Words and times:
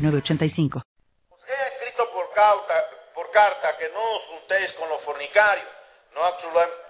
906985. 0.00 0.82
Os 1.30 1.48
he 1.48 1.68
escrito 1.68 2.10
por 2.10 2.32
carta, 2.32 2.90
por 3.14 3.30
carta 3.30 3.76
que 3.76 3.88
no 3.90 4.02
os 4.16 4.22
juntéis 4.24 4.72
con 4.74 4.88
los 4.88 5.02
fornicarios, 5.02 5.68
no 6.12 6.24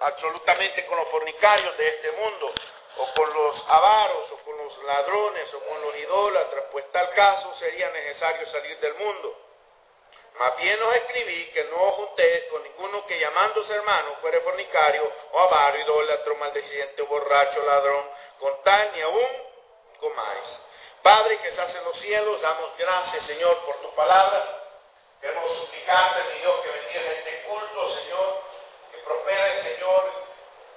absolutamente 0.00 0.86
con 0.86 0.96
los 0.98 1.08
fornicarios 1.08 1.76
de 1.76 1.88
este 1.88 2.12
mundo, 2.12 2.52
o 2.96 3.14
con 3.14 3.32
los 3.32 3.64
avaros, 3.68 4.32
o 4.32 4.36
con 4.44 4.56
los 4.58 4.78
ladrones, 4.84 5.54
o 5.54 5.60
con 5.60 5.80
los 5.82 5.96
idólatras, 5.96 6.64
pues 6.72 6.90
tal 6.90 7.10
caso 7.10 7.54
sería 7.58 7.90
necesario 7.90 8.46
salir 8.46 8.78
del 8.80 8.94
mundo. 8.94 9.46
Más 10.38 10.56
bien 10.56 10.82
os 10.82 10.94
escribí 10.96 11.50
que 11.52 11.64
no 11.64 11.76
os 11.76 11.94
juntéis 11.96 12.44
con 12.50 12.62
ninguno 12.62 13.06
que 13.06 13.18
llamándose 13.18 13.74
hermano 13.74 14.14
fuere 14.20 14.40
fornicario, 14.40 15.12
o 15.32 15.38
avaro, 15.38 15.78
idólatra, 15.80 16.34
maldeciente, 16.34 17.02
borracho, 17.02 17.62
ladrón, 17.64 18.04
con 18.38 18.62
tal 18.62 18.92
ni 18.94 19.02
aún 19.02 19.30
comáis. 19.98 20.62
Padre 21.02 21.38
que 21.38 21.48
estás 21.48 21.74
en 21.74 21.84
los 21.84 21.98
cielos, 21.98 22.40
damos 22.40 22.76
gracias, 22.76 23.24
Señor, 23.24 23.64
por 23.64 23.80
tu 23.80 23.94
palabra. 23.94 24.44
Queremos 25.20 25.52
suplicarte, 25.54 26.32
mi 26.32 26.40
Dios, 26.40 26.60
que 26.60 26.70
bendiga 26.70 27.12
este 27.12 27.42
culto, 27.42 27.88
Señor, 27.90 28.42
que 28.92 28.98
prospere, 28.98 29.62
Señor, 29.62 30.12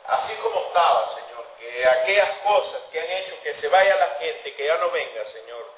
así 0.06 0.36
como 0.38 0.61
estaba, 0.67 1.16
Señor, 1.16 1.45
que 1.59 1.88
aquellas 1.88 2.38
cosas 2.39 2.81
que 2.92 3.00
han 3.00 3.09
hecho 3.09 3.42
que 3.42 3.53
se 3.53 3.67
vaya 3.70 3.95
la 3.95 4.16
gente, 4.20 4.56
que 4.56 4.66
ya 4.66 4.78
no 4.78 4.92
venga, 4.92 5.25
Señor, 5.25 5.72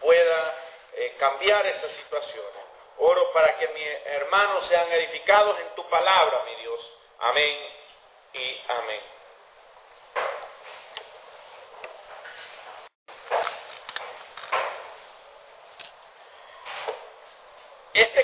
pueda 0.00 0.54
eh, 0.94 1.14
cambiar 1.18 1.66
esa 1.66 1.88
situación. 1.88 2.44
Oro 2.98 3.32
para 3.32 3.56
que 3.58 3.68
mis 3.68 3.88
hermanos 4.06 4.66
sean 4.66 4.90
edificados 4.92 5.58
en 5.60 5.74
tu 5.74 5.86
palabra, 5.88 6.42
mi 6.46 6.54
Dios. 6.56 6.92
Amén 7.18 7.58
y 8.32 8.62
amén. 8.68 9.15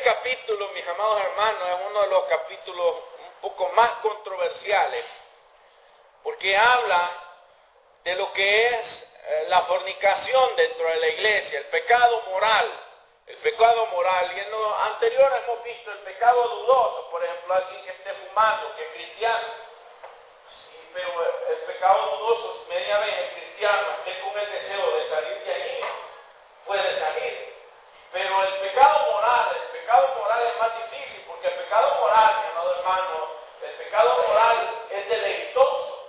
Capítulo, 0.05 0.69
mis 0.70 0.86
amados 0.89 1.20
hermanos, 1.20 1.69
es 1.69 1.86
uno 1.91 2.00
de 2.03 2.08
los 2.08 2.25
capítulos 2.25 2.97
un 3.20 3.41
poco 3.41 3.69
más 3.69 3.91
controversiales, 4.00 5.05
porque 6.25 6.56
habla 6.56 7.09
de 8.03 8.17
lo 8.17 8.33
que 8.33 8.67
es 8.67 9.14
eh, 9.25 9.44
la 9.48 9.62
fornicación 9.62 10.56
dentro 10.56 10.89
de 10.89 10.97
la 10.97 11.09
iglesia, 11.09 11.61
el 11.61 11.67
pecado 11.67 12.20
moral, 12.22 12.69
el 13.28 13.36
pecado 13.36 13.86
moral. 13.86 14.28
Y 14.34 14.41
en 14.41 14.50
lo 14.50 14.77
anterior 14.77 15.41
hemos 15.44 15.62
visto 15.62 15.92
el 15.92 15.98
pecado 15.98 16.48
dudoso, 16.48 17.09
por 17.09 17.22
ejemplo, 17.25 17.55
alguien 17.55 17.84
que 17.84 17.91
esté 17.92 18.12
fumando, 18.14 18.75
que 18.75 18.83
es 18.83 18.89
cristiano. 18.94 19.47
Sí, 20.64 20.91
pero 20.92 21.09
el 21.48 21.59
pecado 21.59 22.16
dudoso, 22.19 22.66
media 22.69 22.98
vez 22.98 23.19
es 23.19 23.28
cristiano, 23.34 23.89
esté 23.98 24.20
con 24.20 24.37
el 24.37 24.50
deseo 24.50 24.97
de 24.97 25.06
salir 25.06 25.44
de 25.44 25.55
ahí, 25.55 25.81
puede 26.66 26.94
salir. 26.94 27.52
Pero 28.12 28.44
el 28.44 28.55
pecado 28.60 29.10
moral, 29.10 29.56
el 29.56 29.80
pecado 29.80 30.14
moral 30.18 30.46
es 30.46 30.60
más 30.60 30.91
difícil, 30.91 31.24
porque 31.27 31.48
el 31.48 31.55
pecado 31.55 31.94
moral, 31.98 32.30
mi 32.42 32.50
amado 32.50 32.77
hermano, 32.77 33.28
el 33.62 33.70
pecado 33.72 34.22
moral 34.28 34.86
es 34.91 35.08
deleitoso, 35.08 36.09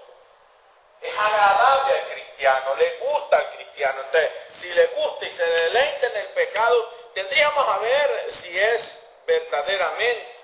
es 1.02 1.18
agradable 1.18 1.94
al 1.94 2.10
cristiano, 2.12 2.76
le 2.76 2.98
gusta 2.98 3.38
al 3.38 3.56
cristiano. 3.56 4.02
Entonces, 4.02 4.32
si 4.50 4.74
le 4.74 4.86
gusta 4.88 5.26
y 5.26 5.32
se 5.32 5.46
deleita 5.46 6.08
en 6.08 6.18
el 6.18 6.28
pecado, 6.34 6.94
tendríamos 7.14 7.68
a 7.70 7.78
ver 7.78 8.32
si 8.32 8.60
es 8.60 9.10
verdaderamente 9.26 10.36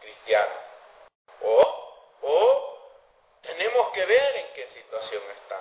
cristiano. 0.00 0.54
O, 1.42 2.18
o 2.22 2.72
tenemos 3.40 3.88
que 3.90 4.04
ver 4.04 4.36
en 4.36 4.52
qué 4.52 4.68
situación 4.68 5.22
está. 5.36 5.60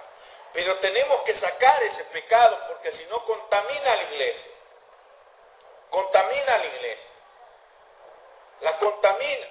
Pero 0.53 0.78
tenemos 0.79 1.22
que 1.23 1.34
sacar 1.35 1.81
ese 1.84 2.03
pecado 2.06 2.59
porque 2.67 2.91
si 2.91 3.06
no 3.06 3.23
contamina 3.25 3.94
a 3.94 3.95
la 3.95 4.03
iglesia. 4.03 4.51
Contamina 5.89 6.53
a 6.53 6.57
la 6.57 6.66
iglesia. 6.66 7.09
La 8.61 8.78
contamina. 8.78 9.47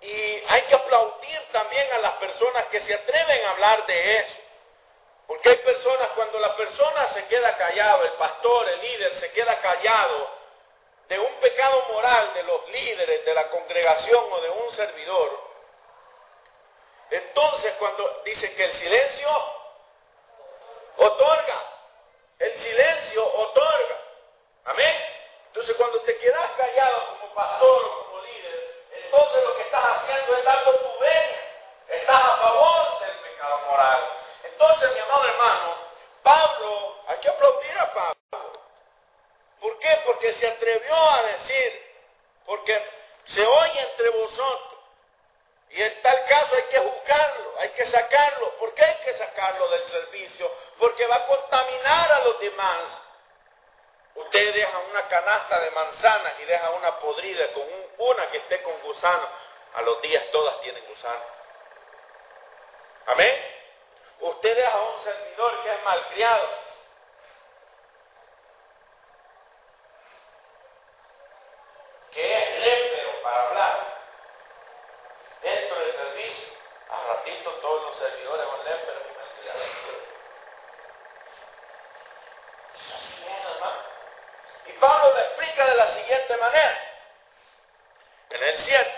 Y 0.00 0.42
hay 0.48 0.62
que 0.62 0.74
aplaudir 0.74 1.40
también 1.50 1.92
a 1.92 1.98
las 1.98 2.12
personas 2.14 2.66
que 2.66 2.80
se 2.80 2.94
atreven 2.94 3.44
a 3.44 3.50
hablar 3.50 3.86
de 3.86 4.18
eso. 4.18 4.36
Porque 5.26 5.48
hay 5.48 5.56
personas, 5.56 6.08
cuando 6.14 6.38
la 6.38 6.54
persona 6.54 7.04
se 7.06 7.24
queda 7.26 7.56
callado, 7.56 8.04
el 8.04 8.12
pastor, 8.12 8.68
el 8.68 8.80
líder 8.82 9.14
se 9.14 9.32
queda 9.32 9.58
callado 9.60 10.44
de 11.08 11.18
un 11.18 11.34
pecado 11.34 11.82
moral 11.92 12.32
de 12.34 12.42
los 12.44 12.68
líderes 12.70 13.24
de 13.24 13.34
la 13.34 13.48
congregación 13.50 14.24
o 14.32 14.40
de 14.40 14.50
un 14.50 14.70
servidor, 14.72 15.54
entonces 17.10 17.74
cuando 17.78 18.22
dice 18.24 18.54
que 18.54 18.64
el 18.64 18.72
silencio 18.72 19.28
otorga. 20.96 21.62
El 22.38 22.54
silencio 22.54 23.26
otorga. 23.26 24.00
Amén. 24.66 24.94
Entonces 25.46 25.76
cuando 25.76 26.00
te 26.00 26.16
quedas 26.18 26.50
callado 26.56 27.06
como 27.10 27.34
pastor 27.34 27.84
o 27.84 28.04
como 28.04 28.22
líder, 28.22 28.84
entonces 29.04 29.44
lo 29.44 29.56
que 29.56 29.62
estás 29.62 29.84
haciendo 29.84 30.36
es 30.36 30.44
dando 30.44 30.74
tu 30.74 30.98
venia. 31.00 31.44
Estás 31.88 32.24
a 32.24 32.36
favor 32.36 33.00
del 33.00 33.18
pecado 33.18 33.58
moral. 33.70 34.08
Entonces, 34.44 34.94
mi 34.94 35.00
amado 35.00 35.24
hermano, 35.26 35.74
Pablo, 36.22 36.96
hay 37.06 37.18
que 37.18 37.28
aplaudir 37.28 37.78
a 37.78 37.92
Pablo. 37.92 38.14
¿Por 39.60 39.78
qué? 39.78 40.02
Porque 40.06 40.32
se 40.34 40.48
atrevió 40.48 40.94
a 40.94 41.22
decir, 41.22 41.96
porque 42.46 42.82
se 43.24 43.46
oye 43.46 43.80
entre 43.80 44.10
vosotros 44.10 44.73
y 45.74 45.82
en 45.82 46.02
tal 46.02 46.24
caso 46.26 46.54
hay 46.54 46.62
que 46.64 46.78
juzgarlo, 46.78 47.54
hay 47.58 47.70
que 47.70 47.84
sacarlo. 47.84 48.56
¿Por 48.58 48.74
qué 48.74 48.84
hay 48.84 48.94
que 49.04 49.12
sacarlo 49.14 49.68
del 49.70 49.84
servicio? 49.88 50.48
Porque 50.78 51.04
va 51.04 51.16
a 51.16 51.26
contaminar 51.26 52.12
a 52.12 52.20
los 52.20 52.38
demás. 52.38 53.02
Usted 54.14 54.54
deja 54.54 54.78
una 54.78 55.08
canasta 55.08 55.58
de 55.58 55.70
manzanas 55.72 56.34
y 56.40 56.44
deja 56.44 56.70
una 56.70 57.00
podrida 57.00 57.52
con 57.52 57.64
una 57.98 58.30
que 58.30 58.38
esté 58.38 58.62
con 58.62 58.80
gusano. 58.82 59.28
A 59.74 59.82
los 59.82 60.00
días 60.00 60.30
todas 60.30 60.60
tienen 60.60 60.86
gusano. 60.86 61.24
Amén. 63.06 63.34
Usted 64.20 64.56
deja 64.56 64.80
un 64.80 65.00
servidor 65.00 65.62
que 65.64 65.74
es 65.74 65.82
malcriado. 65.82 66.48
Que 72.12 72.32
es 72.32 72.60
lépero 72.60 73.22
para 73.24 73.48
hablar 73.48 73.94
dentro 75.44 75.78
del 75.78 75.92
servicio, 75.92 76.54
a 76.88 77.14
ratito 77.14 77.50
todos 77.60 77.82
los 77.84 77.98
servidores 77.98 78.46
van 78.46 78.60
a 78.60 78.64
leer, 78.64 78.80
pero 78.86 79.04
Así 82.74 83.24
es, 83.24 83.44
hermano. 83.54 83.80
Y 84.66 84.72
Pablo 84.72 85.12
lo 85.12 85.20
explica 85.20 85.66
de 85.66 85.74
la 85.76 85.88
siguiente 85.88 86.36
manera. 86.38 86.80
En 88.30 88.42
el 88.42 88.58
7. 88.58 88.90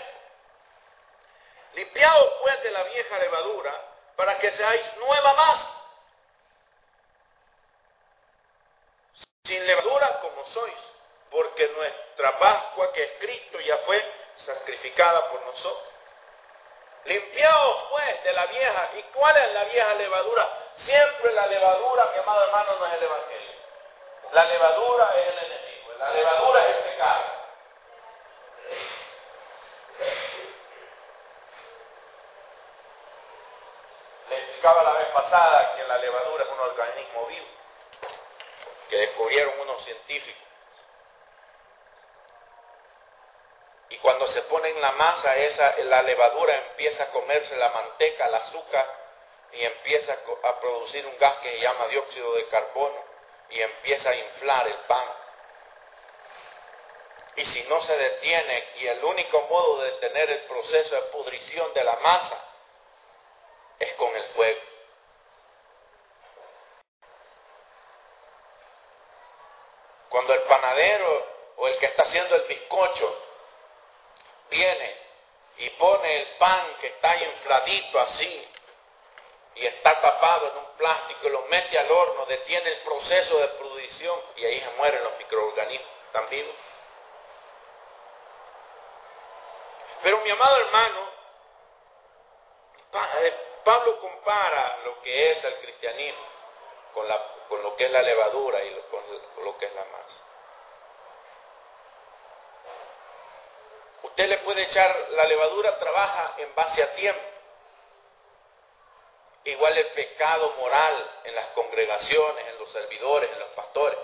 Limpiados 1.73 2.33
pues 2.41 2.63
de 2.63 2.71
la 2.71 2.83
vieja 2.83 3.19
para 4.15 4.37
que 4.39 4.51
seáis 4.51 4.95
nueva 4.97 5.33
más. 5.33 5.67
Sin 9.43 9.65
levadura 9.65 10.19
como 10.19 10.43
sois, 10.45 10.75
porque 11.29 11.67
nuestra 11.69 12.37
Pascua 12.39 12.91
que 12.91 13.03
es 13.03 13.11
Cristo 13.19 13.59
ya 13.61 13.77
fue 13.77 14.03
sacrificada 14.35 15.29
por 15.29 15.41
nosotros. 15.45 15.93
Limpiaos 17.05 17.83
pues 17.89 18.23
de 18.23 18.33
la 18.33 18.45
vieja. 18.47 18.89
¿Y 18.97 19.03
cuál 19.13 19.37
es 19.37 19.53
la 19.53 19.63
vieja 19.63 19.93
levadura? 19.93 20.49
Siempre 20.75 21.31
la 21.33 21.47
levadura, 21.47 22.11
mi 22.13 22.19
amado 22.19 22.43
hermano, 22.43 22.75
no 22.79 22.85
es 22.85 22.93
el 22.93 23.03
Evangelio. 23.03 23.51
La 24.33 24.45
levadura 24.45 25.09
es 25.15 25.27
el 25.27 25.37
enemigo. 25.45 25.93
La 25.99 26.11
levadura 26.11 26.67
es 26.67 26.75
el 26.75 26.83
pecado. 26.83 27.23
Le 34.29 34.46
explicaba 34.57 34.81
la 34.81 34.93
vez 34.93 35.07
pasada 35.09 35.75
que 35.75 35.83
la 35.83 35.99
levadura 35.99 36.43
es 36.43 36.49
un 36.49 36.59
organismo 36.59 37.25
vivo 37.27 37.45
que 38.89 38.97
descubrieron 38.97 39.59
unos 39.59 39.83
científicos. 39.83 40.41
Y 43.89 43.97
cuando 43.99 44.25
se 44.27 44.41
pone 44.43 44.69
en 44.69 44.81
la 44.81 44.93
masa, 44.93 45.35
esa, 45.35 45.75
la 45.77 46.01
levadura 46.01 46.55
empieza 46.69 47.03
a 47.03 47.11
comerse 47.11 47.55
la 47.55 47.69
manteca, 47.69 48.25
el 48.25 48.33
azúcar, 48.33 48.85
y 49.51 49.63
empieza 49.63 50.17
a 50.43 50.59
producir 50.59 51.05
un 51.05 51.17
gas 51.19 51.37
que 51.37 51.51
se 51.51 51.59
llama 51.59 51.87
dióxido 51.87 52.33
de 52.33 52.47
carbono. 52.47 53.05
y 53.49 53.61
empieza 53.61 54.09
a 54.09 54.15
inflar 54.15 54.67
el 54.67 54.77
pan. 54.87 55.07
Y 57.37 57.45
si 57.45 57.63
no 57.69 57.81
se 57.81 57.95
detiene, 57.95 58.71
y 58.75 58.87
el 58.87 59.03
único 59.03 59.41
modo 59.43 59.81
de 59.83 59.91
detener 59.91 60.29
el 60.31 60.41
proceso 60.47 60.95
de 60.95 61.01
pudrición 61.03 61.73
de 61.73 61.83
la 61.83 61.95
masa 61.97 62.47
es 63.79 63.93
con 63.93 64.06
Cuando 70.09 70.33
el 70.33 70.41
panadero 70.41 71.27
o 71.57 71.67
el 71.67 71.77
que 71.77 71.87
está 71.87 72.03
haciendo 72.03 72.35
el 72.35 72.43
bizcocho 72.43 73.23
viene 74.49 74.97
y 75.57 75.69
pone 75.71 76.21
el 76.21 76.27
pan 76.37 76.75
que 76.79 76.87
está 76.87 77.15
infladito 77.17 77.99
así 77.99 78.47
y 79.55 79.65
está 79.65 79.99
tapado 79.99 80.51
en 80.51 80.57
un 80.57 80.77
plástico 80.77 81.27
y 81.27 81.31
lo 81.31 81.41
mete 81.43 81.79
al 81.79 81.91
horno, 81.91 82.25
detiene 82.25 82.69
el 82.69 82.79
proceso 82.81 83.39
de 83.39 83.47
pudrición 83.49 84.19
y 84.35 84.45
ahí 84.45 84.61
se 84.61 84.69
mueren 84.71 85.03
los 85.03 85.17
microorganismos, 85.17 85.89
están 86.05 86.29
vivos. 86.29 86.55
Pero 90.03 90.19
mi 90.19 90.29
amado 90.29 90.57
hermano, 90.57 91.09
Pablo 93.67 93.99
compara 93.99 94.77
lo 94.85 95.01
que 95.01 95.31
es 95.31 95.43
el 95.43 95.55
cristianismo 95.55 96.23
con, 96.93 97.05
lo 97.61 97.75
que 97.75 97.87
es 97.87 97.91
la 97.91 98.01
levadura 98.01 98.63
y 98.63 98.73
con 98.89 99.43
lo 99.43 99.57
que 99.57 99.65
es 99.65 99.73
la 99.73 99.83
masa. 99.83 100.23
Usted 104.03 104.29
le 104.29 104.37
puede 104.37 104.63
echar, 104.63 105.09
la 105.09 105.25
levadura 105.25 105.77
trabaja 105.79 106.35
en 106.37 106.55
base 106.55 106.81
a 106.81 106.95
tiempo. 106.95 107.21
Igual 109.43 109.77
el 109.77 109.87
pecado 109.87 110.53
moral 110.59 111.19
en 111.25 111.35
las 111.35 111.47
congregaciones, 111.47 112.47
en 112.47 112.59
los 112.59 112.71
servidores, 112.71 113.29
en 113.33 113.39
los 113.39 113.49
pastores. 113.49 113.99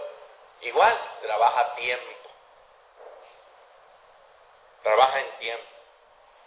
Igual 0.60 1.00
trabaja 1.22 1.76
tiempo. 1.76 2.30
Trabaja 4.84 5.22
en 5.22 5.38
tiempo. 5.38 5.66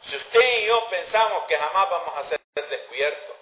Si 0.03 0.17
usted 0.19 0.59
y 0.59 0.67
yo 0.67 0.87
pensamos 0.91 1.45
que 1.45 1.57
jamás 1.57 1.89
vamos 1.89 2.19
a 2.19 2.23
ser 2.25 2.46
descubiertos, 2.65 3.37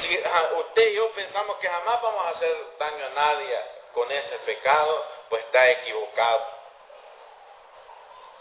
si 0.00 0.16
usted 0.58 0.88
y 0.88 0.94
yo 0.94 1.10
pensamos 1.12 1.56
que 1.56 1.68
jamás 1.68 2.02
vamos 2.02 2.26
a 2.26 2.30
hacer 2.30 2.54
daño 2.78 3.06
a 3.06 3.10
nadie 3.10 3.60
con 3.92 4.10
ese 4.12 4.38
pecado, 4.40 5.06
pues 5.28 5.42
está 5.44 5.70
equivocado. 5.70 6.46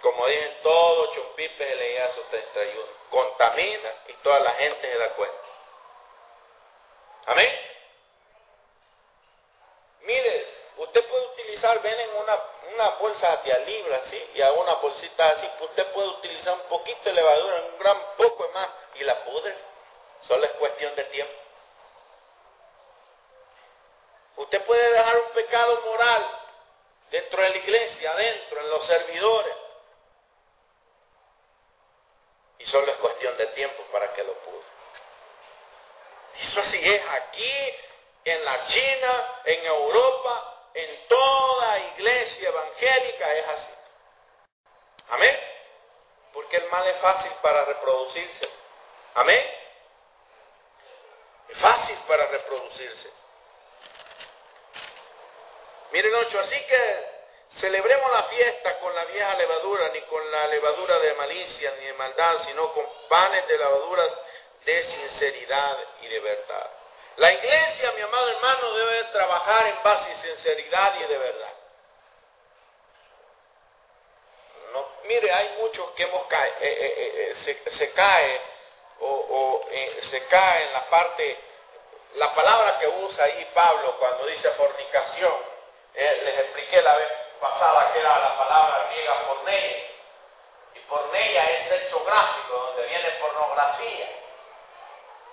Como 0.02 0.28
dicen 0.28 0.58
todos 0.64 1.12
Chumpipe 1.14 1.64
de 1.64 1.76
leía 1.76 2.12
su 2.14 2.22
31, 2.24 2.84
contamina 3.10 3.90
y 4.08 4.14
toda 4.16 4.40
la 4.40 4.52
gente 4.54 4.92
se 4.92 4.98
da 4.98 5.10
cuenta. 5.10 5.38
Amén. 7.28 7.72
Mire, 10.02 10.48
usted 10.78 11.06
puede 11.08 11.26
utilizar, 11.28 11.82
ven 11.82 12.00
en 12.00 12.10
una, 12.16 12.90
bolsa 13.00 13.38
de 13.38 13.66
libra, 13.66 14.02
¿sí? 14.06 14.32
Y 14.34 14.42
a 14.42 14.52
una 14.54 14.74
bolsita 14.76 15.30
así, 15.30 15.48
usted 15.60 15.92
puede 15.92 16.08
utilizar 16.08 16.54
un 16.56 16.64
poquito 16.64 17.02
de 17.04 17.14
levadura, 17.14 17.64
un 17.72 17.78
gran 17.78 17.98
poco 18.18 18.50
más, 18.54 18.70
y 18.96 19.04
la 19.04 19.24
pudre. 19.24 19.71
Solo 20.22 20.46
es 20.46 20.52
cuestión 20.52 20.96
de 20.96 21.04
tiempo. 21.06 21.34
Usted 24.38 24.64
puede 24.66 24.92
dejar 24.92 25.18
un 25.18 25.32
pecado 25.32 25.82
moral 25.82 26.40
dentro 27.10 27.42
de 27.42 27.50
la 27.50 27.58
iglesia, 27.58 28.12
adentro, 28.12 28.60
en 28.60 28.70
los 28.70 28.86
servidores. 28.86 29.56
Y 32.60 32.66
solo 32.66 32.92
es 32.92 32.98
cuestión 32.98 33.38
de 33.38 33.48
tiempo 33.48 33.84
para 33.92 34.14
que 34.14 34.24
lo 34.24 34.34
pudre. 34.34 34.66
Eso 36.40 36.60
así 36.60 36.80
es 36.84 37.02
aquí, 37.10 37.76
en 38.24 38.46
la 38.46 38.66
China, 38.68 39.42
en 39.46 39.66
Europa, 39.66 40.70
en 40.74 41.08
toda 41.08 41.80
iglesia 41.80 42.50
evangélica 42.50 43.34
es 43.34 43.48
así. 43.50 43.74
Amén. 45.10 45.40
Porque 46.34 46.58
el 46.58 46.70
mal 46.70 46.88
es 46.88 46.98
fácil 46.98 47.32
para 47.42 47.66
reproducirse. 47.66 48.50
Amén. 49.16 49.61
Fácil 51.56 51.98
para 52.08 52.28
reproducirse. 52.28 53.10
Miren 55.92 56.16
ocho, 56.16 56.40
así 56.40 56.58
que 56.66 57.06
celebremos 57.50 58.12
la 58.12 58.24
fiesta 58.24 58.80
con 58.80 58.96
la 58.96 59.04
vieja 59.06 59.36
levadura, 59.36 59.90
ni 59.90 60.02
con 60.04 60.32
la 60.32 60.48
levadura 60.48 61.00
de 61.00 61.14
malicia 61.16 61.74
ni 61.80 61.86
de 61.88 61.94
maldad, 61.94 62.38
sino 62.46 62.74
con 62.74 62.86
panes 63.10 63.48
de 63.48 63.58
levaduras 63.58 64.22
de 64.66 64.84
sinceridad 64.84 65.78
y 66.02 66.08
de 66.08 66.20
verdad. 66.20 66.70
La 67.18 67.34
iglesia, 67.34 67.92
mi 67.92 68.02
amado 68.02 68.30
hermano, 68.30 68.74
debe 68.74 69.04
trabajar 69.06 69.68
en 69.68 69.84
base 69.84 70.10
de 70.10 70.16
sinceridad 70.16 70.96
y 71.02 71.04
de 71.04 71.18
verdad. 71.18 71.54
No, 74.72 74.90
mire, 75.04 75.32
hay 75.32 75.58
muchos 75.60 75.92
que 75.92 76.04
hemos 76.04 76.26
caído, 76.28 76.56
eh, 76.62 76.78
eh, 76.80 77.32
eh, 77.32 77.62
se, 77.70 77.92
cae 77.92 78.42
o, 79.02 79.62
se 80.02 80.28
cae 80.28 80.64
en 80.66 80.74
la 80.74 80.90
parte, 80.90 81.38
la 82.16 82.34
palabra 82.34 82.78
que 82.80 82.88
usa 82.88 83.26
ahí 83.26 83.50
Pablo 83.54 83.96
cuando 84.00 84.26
dice 84.26 84.50
fornicación, 84.52 85.34
les 85.94 86.40
expliqué 86.40 86.82
la 86.82 86.96
vez 86.96 87.08
pasada 87.40 87.92
que 87.92 88.00
era 88.00 88.20
la 88.20 88.38
palabra 88.38 88.88
griega 88.92 89.28
porneia, 89.28 89.78
y 90.76 90.80
porneia 90.88 91.50
es 91.50 91.72
hecho 91.72 92.04
gráfico, 92.06 92.54
donde 92.54 92.86
viene 92.88 93.10
pornografía. 93.12 94.10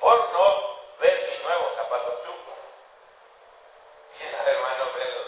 Porno, 0.01 0.79
ver 1.01 1.29
mi 1.29 1.45
nuevo 1.45 1.71
zapato 1.75 2.13
truco. 2.23 2.53
hermano 4.47 4.85
Pedro, 4.95 5.19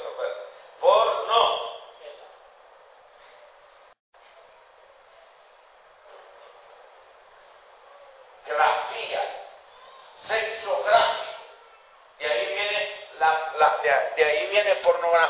Porno. 0.80 1.70
Grafía. 8.46 9.46
Sexo 10.22 10.82
gráfico. 10.84 11.30
De 12.18 12.26
ahí 12.26 12.46
viene 12.54 13.08
la, 13.18 13.78
de, 13.82 14.24
ahí 14.24 14.46
viene 14.48 14.76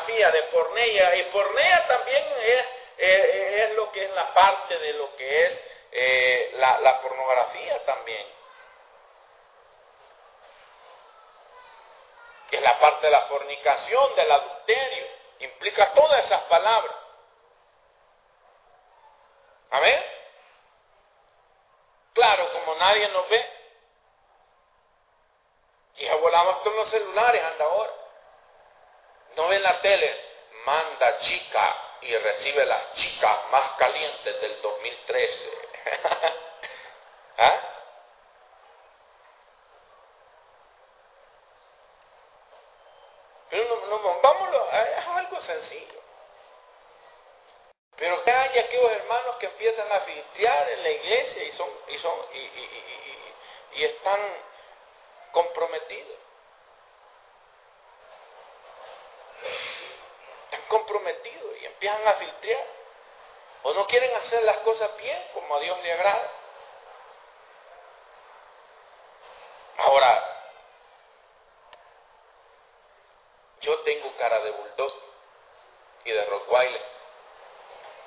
de 0.06 0.42
pornea. 0.52 1.16
Y 1.16 1.22
pornea 1.24 1.86
también 1.86 2.24
es, 2.42 2.66
es, 2.98 3.74
lo 3.74 3.90
que 3.92 4.04
es 4.04 4.14
la 4.14 4.32
parte 4.34 4.78
de 4.78 4.92
lo 4.94 5.14
que 5.16 5.46
es 5.46 5.64
eh, 5.92 6.50
la 6.54 7.00
pornografía 7.00 7.84
también. 7.84 8.40
es 12.50 12.62
la 12.62 12.78
parte 12.78 13.06
de 13.06 13.12
la 13.12 13.22
fornicación, 13.22 14.14
del 14.16 14.30
adulterio, 14.30 15.06
implica 15.40 15.92
todas 15.94 16.24
esas 16.24 16.42
palabras. 16.42 16.96
Amén. 19.70 20.04
Claro, 22.12 22.52
como 22.52 22.74
nadie 22.74 23.08
nos 23.08 23.28
ve, 23.28 23.50
y 25.96 26.04
ya 26.04 26.16
volamos 26.16 26.56
con 26.58 26.74
los 26.76 26.88
celulares, 26.90 27.42
anda 27.44 27.64
ahora. 27.64 27.92
No 29.36 29.48
ven 29.48 29.62
la 29.62 29.80
tele, 29.80 30.24
manda 30.64 31.18
chica 31.18 31.76
y 32.02 32.16
recibe 32.16 32.64
las 32.66 32.94
chicas 32.94 33.36
más 33.50 33.72
calientes 33.72 34.40
del 34.40 34.62
2013. 34.62 35.50
¿Ah? 37.38 37.70
sencillo. 45.40 46.00
Pero 47.96 48.24
que 48.24 48.30
hay 48.30 48.58
aquellos 48.58 48.92
hermanos 48.92 49.36
que 49.36 49.46
empiezan 49.46 49.90
a 49.92 50.00
filtrar 50.00 50.70
en 50.70 50.82
la 50.82 50.90
iglesia 50.90 51.44
y 51.44 51.52
son, 51.52 51.68
y 51.88 51.98
son, 51.98 52.14
y. 52.34 53.84
Están 53.84 54.20
comprometidos 55.32 56.18
y 61.60 61.66
empiezan 61.66 62.06
a 62.06 62.12
filtrar. 62.14 62.66
O 63.62 63.74
no 63.74 63.86
quieren 63.86 64.14
hacer 64.16 64.42
las 64.42 64.58
cosas 64.58 64.96
bien 64.96 65.22
como 65.34 65.54
a 65.54 65.60
Dios 65.60 65.78
le 65.82 65.92
agrada. 65.92 66.30
Ahora, 69.76 70.40
yo 73.60 73.78
tengo 73.80 74.16
cara 74.16 74.40
de 74.40 74.50
bulldog 74.50 74.94
y 76.04 76.10
de 76.10 76.24
Rottweiler. 76.24 76.82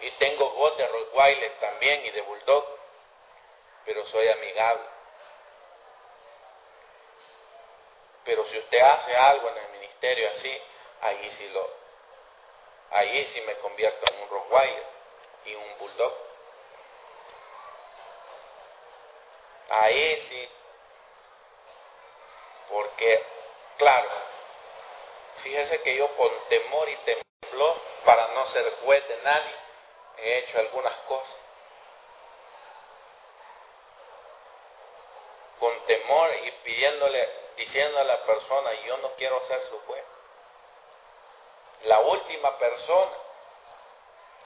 Y 0.02 0.12
tengo 0.12 0.50
voz 0.52 0.78
de 0.78 0.88
Rottweiler 0.88 1.60
también 1.60 2.06
y 2.06 2.12
de 2.12 2.22
Bulldog, 2.22 2.66
pero 3.86 4.06
soy 4.08 4.28
amigable. 4.28 4.86
Pero 8.26 8.46
si 8.48 8.58
usted 8.58 8.80
hace 8.80 9.16
algo 9.16 9.50
en 9.50 9.58
el 9.58 9.70
ministerio 9.70 10.30
así, 10.32 10.62
ahí 11.02 11.32
sí 11.32 11.48
lo, 11.50 11.83
ahí 12.94 13.26
sí 13.34 13.42
me 13.42 13.58
convierto 13.58 14.06
en 14.14 14.22
un 14.22 14.30
Rottweiler 14.30 14.86
y 15.46 15.56
un 15.56 15.78
Bulldog. 15.80 16.14
Ahí 19.70 20.18
sí, 20.30 20.50
porque, 22.70 23.26
claro, 23.78 24.10
fíjese 25.38 25.82
que 25.82 25.96
yo 25.96 26.16
con 26.16 26.32
temor 26.50 26.90
y 26.90 26.96
temblor, 26.98 27.82
para 28.06 28.28
no 28.30 28.46
ser 28.48 28.72
juez 28.84 29.08
de 29.08 29.18
nadie, 29.18 29.56
he 30.18 30.38
hecho 30.40 30.60
algunas 30.60 30.94
cosas. 31.08 31.38
Con 35.60 35.86
temor 35.86 36.30
y 36.44 36.52
pidiéndole, 36.64 37.30
diciendo 37.58 38.00
a 38.00 38.04
la 38.04 38.24
persona, 38.26 38.74
yo 38.86 38.98
no 38.98 39.14
quiero 39.16 39.40
ser 39.48 39.62
su 39.70 39.80
juez. 39.82 40.04
La 41.84 42.00
última 42.00 42.58
persona 42.58 43.12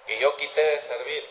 que 0.06 0.17
yo 0.20 0.36
quité 0.38 0.62
de 0.62 0.82
servir, 0.84 1.29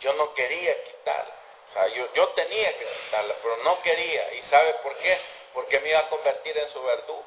yo 0.00 0.12
no 0.14 0.34
quería 0.34 0.84
quitarla. 0.84 1.34
O 1.68 1.72
sea, 1.72 1.86
yo, 1.88 2.12
yo 2.12 2.28
tenía 2.30 2.78
que 2.78 2.84
quitarla, 2.84 3.34
pero 3.42 3.56
no 3.58 3.80
quería. 3.80 4.34
¿Y 4.34 4.42
sabe 4.42 4.74
por 4.82 4.94
qué? 4.96 5.18
Porque 5.54 5.80
me 5.80 5.88
iba 5.88 6.00
a 6.00 6.08
convertir 6.08 6.58
en 6.58 6.68
su 6.70 6.82
verdugo. 6.82 7.24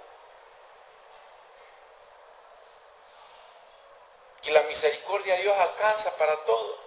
Y 4.44 4.52
la 4.52 4.62
misericordia 4.64 5.38
de 5.38 5.42
Dios 5.42 5.58
alcanza 5.58 6.16
para 6.18 6.46
todo. 6.46 6.78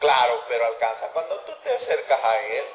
Claro, 0.00 0.44
pero 0.48 0.66
alcanza 0.66 1.08
cuando 1.12 1.38
tú 1.40 1.52
te 1.62 1.72
acercas 1.74 2.24
a 2.24 2.40
Él. 2.40 2.66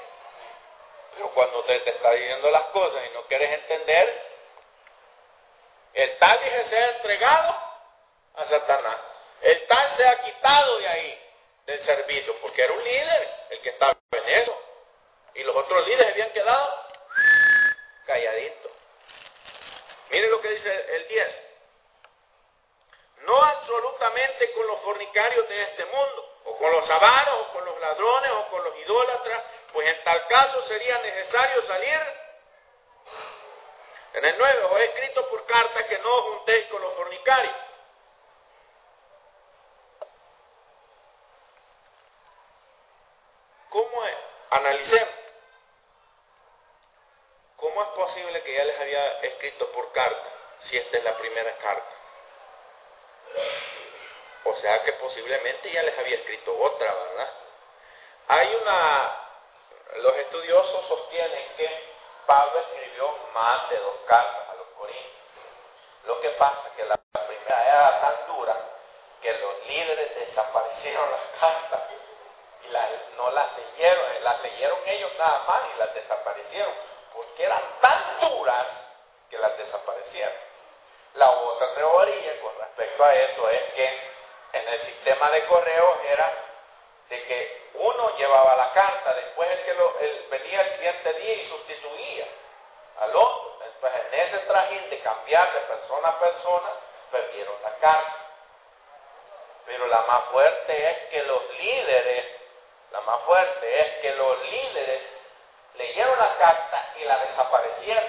Pero 1.20 1.34
cuando 1.34 1.60
usted 1.60 1.84
te 1.84 1.90
está 1.90 2.12
diciendo 2.12 2.50
las 2.50 2.64
cosas 2.68 3.04
y 3.06 3.14
no 3.14 3.24
quieres 3.24 3.52
entender, 3.52 4.24
el 5.94 6.18
tal 6.18 6.40
dije 6.46 6.64
se 6.64 6.78
ha 6.78 6.92
entregado 6.96 7.58
a 8.36 8.46
Satanás. 8.46 8.96
El 9.42 9.68
tal 9.68 9.90
se 9.98 10.08
ha 10.08 10.22
quitado 10.22 10.78
de 10.78 10.88
ahí, 10.88 11.30
del 11.66 11.80
servicio, 11.82 12.34
porque 12.42 12.64
era 12.64 12.72
un 12.72 12.82
líder 12.82 13.48
el 13.50 13.60
que 13.60 13.70
estaba 13.70 13.98
en 14.14 14.30
eso. 14.30 14.58
Y 15.34 15.44
los 15.44 15.54
otros 15.58 15.86
líderes 15.88 16.14
habían 16.14 16.32
quedado 16.32 16.86
calladitos. 18.06 18.72
Miren 20.12 20.32
lo 20.32 20.40
que 20.40 20.52
dice 20.52 20.96
el 20.96 21.08
10 21.10 21.50
no 23.26 23.36
absolutamente 23.44 24.52
con 24.54 24.68
los 24.68 24.80
fornicarios 24.80 25.48
de 25.50 25.62
este 25.62 25.86
mundo, 25.86 26.40
o 26.46 26.58
con 26.58 26.72
los 26.72 26.90
avaros, 26.90 27.36
o 27.42 27.54
con 27.54 27.66
los 27.66 27.80
ladrones, 27.80 28.32
o 28.32 28.50
con 28.50 28.64
los 28.64 28.78
idólatras, 28.78 29.44
pues 29.74 29.88
en 29.88 30.04
tal 30.04 30.28
caso 30.28 30.62
sería 30.68 30.98
necesario 31.00 31.62
salir. 31.64 32.00
En 34.14 34.26
el 34.26 34.38
9, 34.38 34.64
os 34.64 34.80
he 34.80 34.86
escrito 34.86 35.30
por 35.30 35.46
carta 35.46 35.88
que 35.88 36.00
no 36.00 36.16
os 36.16 36.24
juntéis 36.36 36.66
con 36.68 36.82
los 36.82 36.94
fornicarios. 36.96 37.56
¿Cómo 43.70 44.06
es? 44.06 44.16
Analicemos. 44.50 45.16
¿Cómo 47.58 47.84
es 47.84 47.90
posible 47.90 48.42
que 48.42 48.54
ya 48.54 48.64
les 48.64 48.80
había 48.80 49.20
escrito 49.22 49.72
por 49.72 49.92
carta 49.92 50.30
si 50.62 50.78
esta 50.78 50.98
es 50.98 51.04
la 51.04 51.18
primera 51.18 51.58
carta? 51.58 51.96
O 54.46 54.56
sea 54.56 54.82
que 54.84 54.94
posiblemente 54.94 55.72
ya 55.72 55.84
les 55.84 55.98
había 56.00 56.16
escrito 56.16 56.58
otra, 56.58 56.92
¿verdad? 56.94 57.34
Hay 58.30 58.56
una, 58.56 59.28
los 59.98 60.15
estudiosos 60.15 60.86
sostienen 60.88 61.53
que 61.58 61.89
Pablo 62.25 62.60
escribió 62.60 63.12
más 63.34 63.69
de 63.69 63.77
dos 63.77 63.96
cartas 64.05 64.50
a 64.50 64.55
los 64.55 64.67
corintios. 64.77 65.13
Lo 66.05 66.22
que 66.22 66.29
pasa 66.31 66.67
es 66.67 66.74
que 66.74 66.86
la 66.86 66.96
primera 66.96 67.65
era 67.65 68.01
tan 68.01 68.36
dura 68.36 68.55
que 69.22 69.34
los 69.34 69.67
líderes 69.67 70.15
desaparecieron 70.15 71.12
las 71.12 71.39
cartas 71.39 71.81
y 71.91 73.17
no 73.17 73.31
las 73.31 73.48
leyeron, 73.58 74.24
las 74.24 74.41
leyeron 74.41 74.79
ellos 74.86 75.12
nada 75.17 75.43
más 75.48 75.62
y 75.74 75.79
las 75.79 75.93
desaparecieron, 75.93 76.72
porque 77.13 77.43
eran 77.43 77.62
tan 77.81 78.19
duras 78.19 78.67
que 79.29 79.38
las 79.38 79.58
desaparecieron. 79.58 80.34
La 81.15 81.29
otra 81.31 81.74
teoría 81.74 82.41
con 82.41 82.55
respecto 82.60 83.03
a 83.03 83.13
eso 83.15 83.50
es 83.50 83.74
que 83.74 84.00
en 84.53 84.67
el 84.67 84.79
sistema 84.81 85.29
de 85.31 85.46
correos 85.46 85.98
era 86.05 86.31
de 87.10 87.24
que 87.25 87.59
uno 87.74 88.18
llevaba 88.18 88.56
la 88.56 88.72
carta, 88.74 89.14
después 89.14 89.50
el 89.50 89.66
que 89.66 89.74
lo, 89.74 89.94
venía 90.30 90.62
el 90.62 90.72
siguiente 90.74 91.14
día 91.14 91.34
y 91.36 91.48
sustituía 91.48 92.28
al 93.00 93.16
otro. 93.16 93.60
Entonces 93.66 94.02
en 94.12 94.20
ese 94.20 94.38
trajín 94.40 94.90
de 94.90 95.00
cambiar 95.00 95.54
de 95.54 95.60
persona 95.62 96.08
a 96.10 96.20
persona, 96.20 96.70
perdieron 97.12 97.56
la 97.64 97.72
carta. 97.78 98.16
Pero 99.66 99.88
la 99.88 100.02
más 100.02 100.24
fuerte 100.26 100.92
es 100.92 100.98
que 101.10 101.24
los 101.24 101.50
líderes, 101.58 102.26
la 102.92 103.02
más 103.02 103.20
fuerte 103.22 103.82
es 103.82 104.02
que 104.02 104.16
los 104.16 104.42
líderes 104.50 105.02
leyeron 105.76 106.18
la 106.18 106.38
carta 106.38 106.94
y 106.98 107.06
la 107.06 107.18
desaparecieron. 107.20 108.04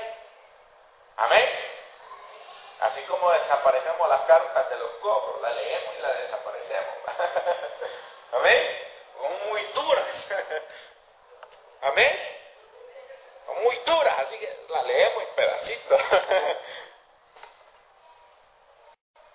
Amén. 1.17 1.49
Así 2.81 3.03
como 3.03 3.31
desaparecemos 3.31 4.09
las 4.09 4.23
cartas 4.23 4.71
de 4.71 4.79
los 4.79 4.91
cobros, 5.03 5.41
la 5.43 5.51
leemos 5.51 5.95
y 5.99 6.03
la 6.03 6.13
desaparecemos. 6.15 6.95
Amén. 8.33 8.91
Son 9.21 9.49
muy 9.51 9.63
duras. 9.75 10.33
Amén. 11.83 12.19
Son 13.47 13.63
muy 13.63 13.77
duras, 13.85 14.19
así 14.21 14.39
que 14.39 14.59
la 14.69 14.83
leemos 14.83 15.23
en 15.23 15.35
pedacitos. 15.35 16.01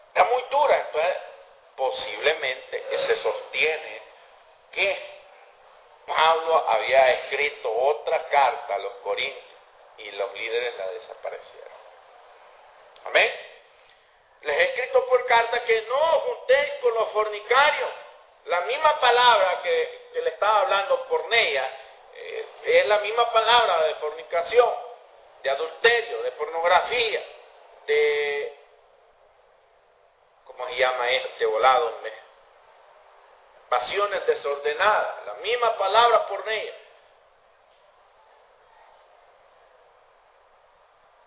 Está 0.08 0.24
muy 0.26 0.44
dura, 0.50 0.78
entonces 0.78 1.18
posiblemente 1.76 2.98
se 3.00 3.16
sostiene 3.18 4.02
que 4.72 5.16
Pablo 6.08 6.70
había 6.70 7.12
escrito 7.12 7.70
otra 7.72 8.28
carta 8.30 8.76
a 8.76 8.80
los 8.80 8.94
corintios 9.04 9.60
y 9.98 10.12
los 10.12 10.34
líderes 10.34 10.76
la 10.78 10.88
desaparecieron. 10.88 11.74
Amén. 13.06 13.32
Les 14.42 14.56
he 14.56 14.64
escrito 14.64 15.06
por 15.08 15.26
carta 15.26 15.64
que 15.66 15.82
no 15.82 15.96
juntéis 15.98 16.74
con 16.82 16.94
los 16.94 17.10
fornicarios. 17.10 17.90
La 18.46 18.62
misma 18.62 19.00
palabra 19.00 19.62
que, 19.62 20.06
le 20.14 20.30
estaba 20.30 20.62
hablando 20.62 21.06
Cornelia 21.08 21.70
eh, 22.14 22.48
es 22.64 22.86
la 22.88 23.00
misma 23.00 23.32
palabra 23.32 23.84
de 23.84 23.96
fornicación, 23.96 24.74
de 25.44 25.50
adulterio, 25.50 26.24
de 26.24 26.32
pornografía, 26.32 27.24
de... 27.86 28.60
¿Cómo 30.46 30.68
se 30.68 30.78
llama 30.78 31.10
este 31.12 31.46
volado? 31.46 32.00
Pasiones 33.68 34.26
desordenadas. 34.26 35.26
La 35.26 35.34
misma 35.36 35.76
palabra 35.78 36.26
porneia. 36.28 36.74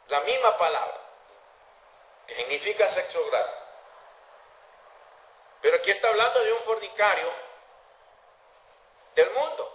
La 0.07 0.21
misma 0.21 0.57
palabra 0.57 0.99
que 2.29 2.35
significa 2.37 2.89
sexo 2.91 3.27
grave. 3.27 3.68
Pero 5.61 5.77
aquí 5.77 5.91
está 5.91 6.09
hablando 6.09 6.41
de 6.41 6.53
un 6.53 6.61
fornicario 6.61 7.33
del 9.15 9.31
mundo. 9.31 9.75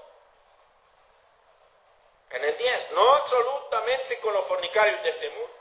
En 2.30 2.44
el 2.44 2.58
10, 2.58 2.92
no 2.92 3.14
absolutamente 3.14 4.20
con 4.20 4.34
los 4.34 4.48
fornicarios 4.48 5.04
de 5.04 5.10
este 5.10 5.30
mundo, 5.30 5.54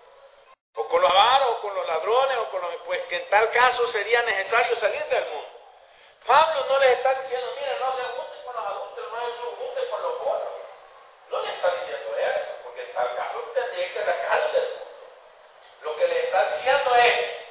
o 0.75 0.89
con 0.89 1.03
los 1.03 1.11
avaros, 1.11 1.49
o 1.51 1.61
con 1.61 1.75
los 1.75 1.87
ladrones, 1.87 2.39
o 2.39 2.51
con 2.51 2.63
los... 2.63 2.75
Pues 2.87 3.03
que 3.03 3.17
en 3.17 3.29
tal 3.29 3.51
caso 3.51 3.87
sería 3.89 4.23
necesario 4.23 4.77
salir 4.77 5.05
del 5.05 5.25
mundo. 5.27 5.49
Pablo 6.27 6.65
no 6.69 6.79
les 6.79 6.97
está 6.99 7.15
diciendo, 7.21 7.47
mire, 7.57 7.79
no 7.81 7.97
se 7.97 8.03
junten 8.05 8.45
con 8.45 8.55
los 8.55 8.65
adultos, 8.65 9.05
no 9.11 9.21
se 9.21 9.57
junten 9.57 9.91
con 9.91 10.03
los 10.03 10.13
otros. 10.15 10.53
No 11.29 11.43
le 11.43 11.49
está 11.49 11.75
diciendo 11.75 12.17
eso, 12.17 12.53
porque 12.65 12.83
en 12.83 12.93
tal 12.95 13.17
caso 13.17 13.39
tendría 13.55 13.93
que 13.93 14.05
sacarlo 14.05 14.53
del 14.53 14.69
mundo. 14.71 14.87
Lo 15.83 15.97
que 15.97 16.09
le 16.09 16.25
está 16.25 16.53
diciendo 16.53 16.95
es, 16.95 17.42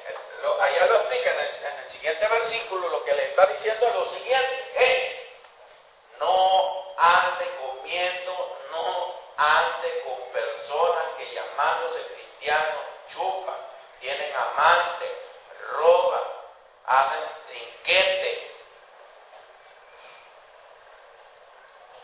allá 0.60 0.86
lo 0.86 0.96
explica 0.96 1.30
en 1.30 1.40
el, 1.40 1.90
siguiente 1.90 2.26
versículo, 2.26 2.88
lo 2.88 3.04
que 3.04 3.14
le 3.14 3.24
está 3.26 3.46
diciendo 3.46 3.86
es 3.86 3.94
lo 3.94 4.10
siguiente, 4.10 4.72
es, 4.74 6.18
no 6.18 6.94
ande 6.96 7.46
comiendo, 7.60 8.58
no 8.72 9.14
ande 9.36 10.02
con 10.04 10.32
personas 10.32 11.04
que 11.16 11.32
llamándose 11.32 12.06
cristianos 12.06 12.80
chupan, 13.12 13.54
tienen 14.00 14.34
amantes, 14.34 15.10
roban, 15.78 16.22
hacen 16.86 17.20
trinquete. 17.46 18.50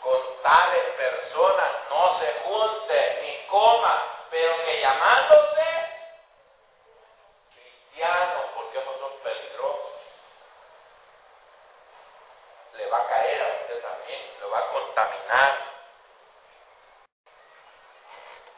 Con 0.01 0.43
tales 0.43 0.85
personas 0.97 1.73
no 1.91 2.19
se 2.21 2.33
junte 2.45 3.19
ni 3.23 3.47
coma, 3.49 4.05
pero 4.31 4.65
que 4.65 4.81
llamándose 4.81 5.59
porque 8.55 8.79
esos 8.79 8.99
son 9.01 9.13
peligrosos. 9.23 9.93
Le 12.75 12.87
caer 13.07 13.43
a 13.43 13.63
usted 13.63 13.83
también, 13.83 14.21
lo 14.41 14.51
va 14.51 14.59
a 14.59 14.73
contaminar. 14.73 15.59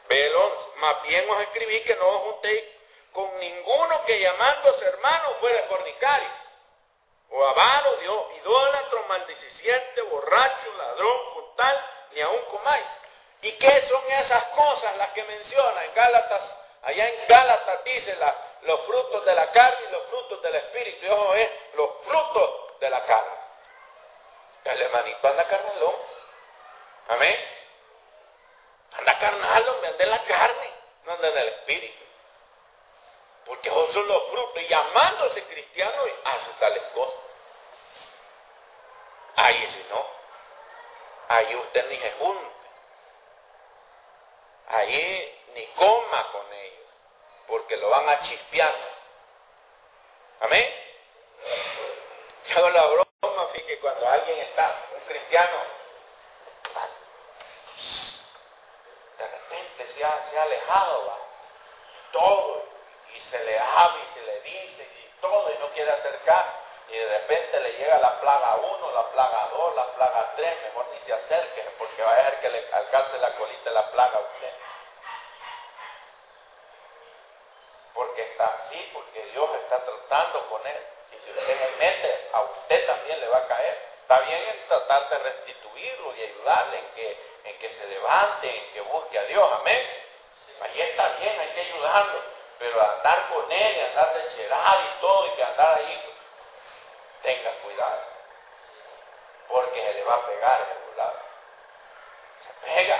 Ve 0.09 0.31
más 0.77 1.03
bien 1.03 1.29
os 1.29 1.41
escribí 1.41 1.81
que 1.83 1.95
no 1.95 2.07
os 2.07 2.21
juntéis 2.23 2.63
con 3.11 3.39
ninguno 3.39 4.03
que 4.05 4.19
llamándose 4.19 4.85
hermano 4.85 5.29
fuera 5.39 5.63
fornicario, 5.63 6.29
o 7.29 7.45
avaro, 7.45 7.95
Dios, 7.97 8.25
idólatra, 8.37 9.01
maldiciciente, 9.07 10.01
borracho, 10.01 10.73
ladrón, 10.77 11.33
con 11.33 11.55
tal, 11.55 11.85
ni 12.11 12.21
aún 12.21 12.41
comáis. 12.49 12.87
¿Y 13.41 13.51
qué 13.53 13.81
son 13.81 14.03
esas 14.11 14.43
cosas 14.49 14.97
las 14.97 15.09
que 15.11 15.23
menciona 15.23 15.85
en 15.85 15.93
Gálatas? 15.93 16.57
Allá 16.83 17.09
en 17.09 17.27
Gálatas 17.27 17.83
dice 17.83 18.17
los 18.61 18.81
frutos 18.81 19.25
de 19.25 19.35
la 19.35 19.51
carne 19.51 19.85
y 19.87 19.91
los 19.91 20.05
frutos 20.07 20.41
del 20.41 20.55
espíritu. 20.55 21.05
Y 21.05 21.09
ojo, 21.09 21.33
es 21.35 21.49
los 21.73 21.89
frutos 22.03 22.79
de 22.79 22.89
la 22.89 23.05
carne. 23.05 23.40
El 24.63 24.81
hermanito 24.81 25.27
anda 25.27 25.47
carnalón. 25.47 25.95
Amén. 27.09 27.35
Anda 28.97 29.17
carnal, 29.17 29.69
hombre, 29.69 29.89
anda 29.89 30.03
en 30.03 30.09
la 30.09 30.23
carne, 30.23 30.71
no 31.05 31.11
anda 31.13 31.27
en 31.29 31.37
el 31.37 31.47
espíritu. 31.47 32.03
Porque 33.45 33.69
esos 33.69 33.93
son 33.93 34.07
los 34.07 34.27
frutos. 34.29 34.61
Y 34.61 34.67
llamándose 34.67 35.43
cristiano, 35.45 36.03
hace 36.25 36.51
tales 36.59 36.83
cosas. 36.93 37.19
Ahí 39.35 39.65
si 39.67 39.83
no, 39.89 40.05
ahí 41.29 41.55
usted 41.55 41.89
ni 41.89 41.97
se 41.97 42.11
junte. 42.13 42.51
Ahí 44.67 45.43
ni 45.53 45.65
coma 45.67 46.31
con 46.31 46.53
ellos, 46.53 46.89
porque 47.47 47.77
lo 47.77 47.89
van 47.89 48.07
a 48.07 48.19
chispear. 48.19 48.73
Amén. 50.41 50.73
Yo 52.47 52.69
la 52.69 52.85
broma, 52.85 53.10
fíjate, 53.71 53.79
cuando 53.79 54.07
alguien 54.07 54.39
está, 54.39 54.75
un 54.95 55.01
cristiano, 55.05 55.57
de 59.17 59.27
repente 59.27 59.87
se 59.93 60.03
ha, 60.03 60.41
alejado, 60.41 61.07
va, 61.07 61.17
todo, 62.11 62.65
y 63.15 63.19
se 63.29 63.43
le 63.43 63.59
habla 63.59 63.97
y 64.03 64.13
se 64.13 64.25
le 64.25 64.41
dice 64.41 64.83
y 64.83 65.21
todo, 65.21 65.51
y 65.53 65.57
no 65.59 65.67
quiere 65.69 65.91
acercar 65.91 66.61
y 66.89 66.97
de 66.97 67.07
repente 67.19 67.59
le 67.61 67.71
llega 67.77 67.97
la 67.99 68.19
plaga 68.19 68.55
1, 68.57 68.91
la 68.91 69.11
plaga 69.11 69.47
2, 69.53 69.75
la 69.75 69.95
plaga 69.95 70.33
3, 70.35 70.61
mejor 70.63 70.87
ni 70.91 70.99
se 71.05 71.13
acerque, 71.13 71.63
porque 71.77 72.03
va 72.03 72.11
a 72.11 72.15
dejar 72.15 72.41
que 72.41 72.49
le 72.49 72.73
alcance 72.73 73.17
la 73.19 73.33
colita 73.37 73.71
la 73.71 73.91
plaga 73.91 74.17
a 74.17 74.21
usted. 74.21 74.53
Porque 77.93 78.21
está 78.23 78.45
así, 78.45 78.89
porque 78.93 79.23
Dios 79.27 79.49
está 79.63 79.85
tratando 79.85 80.49
con 80.49 80.67
él. 80.67 80.85
Si 81.25 81.77
mete, 81.79 82.29
a 82.33 82.41
usted 82.41 82.85
también 82.85 83.19
le 83.19 83.27
va 83.27 83.37
a 83.37 83.47
caer. 83.47 83.77
Está 84.01 84.19
bien 84.19 84.41
en 84.49 84.67
tratar 84.67 85.09
de 85.09 85.17
restituirlo 85.19 86.15
y 86.15 86.23
ayudarle 86.23 86.79
en 86.79 86.85
que, 86.95 87.17
en 87.45 87.59
que 87.59 87.69
se 87.71 87.87
levante, 87.87 88.55
en 88.55 88.73
que 88.73 88.81
busque 88.81 89.17
a 89.17 89.23
Dios. 89.23 89.51
Amén. 89.59 89.87
Ahí 90.61 90.81
está 90.81 91.09
bien, 91.19 91.39
hay 91.39 91.49
que 91.49 91.61
ayudarlo. 91.61 92.21
Pero 92.59 92.79
andar 92.79 93.29
con 93.29 93.51
él 93.51 93.77
y 93.77 93.79
andar 93.79 94.13
de 94.13 94.35
cherar 94.35 94.79
y 94.85 95.01
todo, 95.01 95.27
y 95.27 95.31
que 95.31 95.43
andar 95.43 95.77
ahí 95.77 96.01
tenga 97.23 97.51
cuidado, 97.63 98.01
porque 99.47 99.81
se 99.81 99.93
le 99.93 100.03
va 100.03 100.15
a 100.15 100.27
pegar 100.27 100.61
en 100.61 100.77
algún 100.77 100.97
lado. 100.97 101.19
Se 102.45 102.67
pega. 102.67 102.99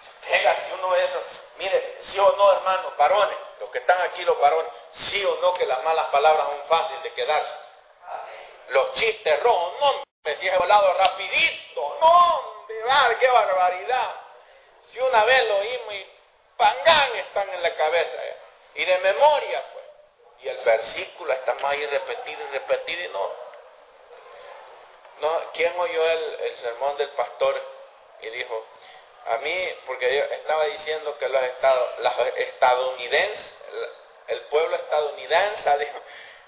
Se 0.00 0.28
pega 0.28 0.56
si 0.60 0.72
uno 0.74 0.96
es, 0.96 1.10
mire, 1.56 1.98
sí 2.02 2.18
o 2.18 2.32
no, 2.36 2.52
hermanos, 2.52 2.96
varones, 2.96 3.36
los 3.62 3.70
que 3.70 3.78
están 3.78 4.00
aquí, 4.02 4.24
los 4.24 4.38
varones, 4.40 4.72
sí 4.90 5.24
o 5.24 5.36
no 5.36 5.54
que 5.54 5.64
las 5.66 5.82
malas 5.84 6.06
palabras 6.06 6.48
son 6.48 6.64
fáciles 6.64 7.02
de 7.04 7.12
quedarse. 7.12 7.54
Los 8.70 8.92
chistes 8.94 9.40
rojos, 9.40 9.74
no, 9.80 10.02
me 10.24 10.36
si 10.36 10.50
volado 10.50 10.92
rapidito, 10.94 11.98
no, 12.00 12.38
hombre, 12.38 13.16
qué 13.20 13.28
barbaridad. 13.28 14.10
Si 14.90 14.98
una 14.98 15.24
vez 15.24 15.48
lo 15.48 15.58
oímos 15.58 15.94
y 15.94 16.06
pangán 16.56 17.16
están 17.16 17.48
en 17.50 17.62
la 17.62 17.74
cabeza, 17.76 18.24
¿eh? 18.24 18.36
y 18.74 18.84
de 18.84 18.98
memoria, 18.98 19.64
pues. 19.72 19.84
Y 20.40 20.48
el 20.48 20.58
versículo 20.64 21.32
está 21.32 21.54
más 21.54 21.72
ahí 21.72 21.86
repetido 21.86 22.42
y 22.42 22.46
repetido 22.52 23.04
y 23.04 23.08
no. 23.08 23.30
no 25.20 25.40
¿Quién 25.52 25.78
oyó 25.78 26.04
el, 26.10 26.56
sermón 26.56 26.96
del 26.96 27.10
pastor 27.10 27.62
y 28.22 28.28
dijo, 28.28 28.66
a 29.26 29.38
mí, 29.38 29.68
porque 29.86 30.16
yo 30.16 30.24
estaba 30.24 30.64
diciendo 30.66 31.16
que 31.18 31.28
los, 31.28 31.42
estados, 31.42 31.88
estadounidenses, 32.36 33.54
el, 34.28 34.40
pueblo 34.42 34.76
estadounidense, 34.76 35.78
dijo, 35.78 35.98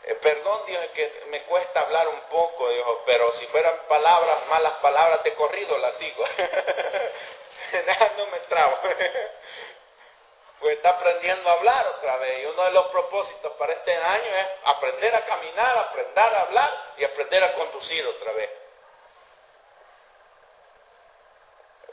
eh, 0.04 0.14
perdón, 0.16 0.66
Dios, 0.66 0.84
que 0.95 1.25
me 1.30 1.43
cuesta 1.43 1.80
hablar 1.80 2.08
un 2.08 2.21
poco, 2.23 2.69
dijo, 2.71 3.02
pero 3.06 3.32
si 3.34 3.47
fueran 3.47 3.75
palabras, 3.89 4.47
malas 4.49 4.75
palabras 4.75 5.23
de 5.23 5.34
corrido 5.34 5.78
las 5.78 5.99
digo. 5.99 6.25
no 8.17 8.26
me 8.26 8.39
trabo 8.41 8.78
pues 10.60 10.76
está 10.76 10.91
aprendiendo 10.91 11.49
a 11.49 11.52
hablar 11.52 11.87
otra 11.99 12.17
vez. 12.17 12.43
Y 12.43 12.47
uno 12.47 12.65
de 12.65 12.71
los 12.71 12.87
propósitos 12.87 13.52
para 13.52 13.75
este 13.75 13.95
año 13.95 14.37
es 14.37 14.47
aprender 14.65 15.15
a 15.15 15.26
caminar, 15.26 15.78
aprender 15.78 16.25
a 16.25 16.41
hablar 16.41 16.95
y 16.97 17.04
aprender 17.04 17.45
a 17.45 17.52
conducir 17.54 18.06
otra 18.06 18.32
vez. 18.32 18.50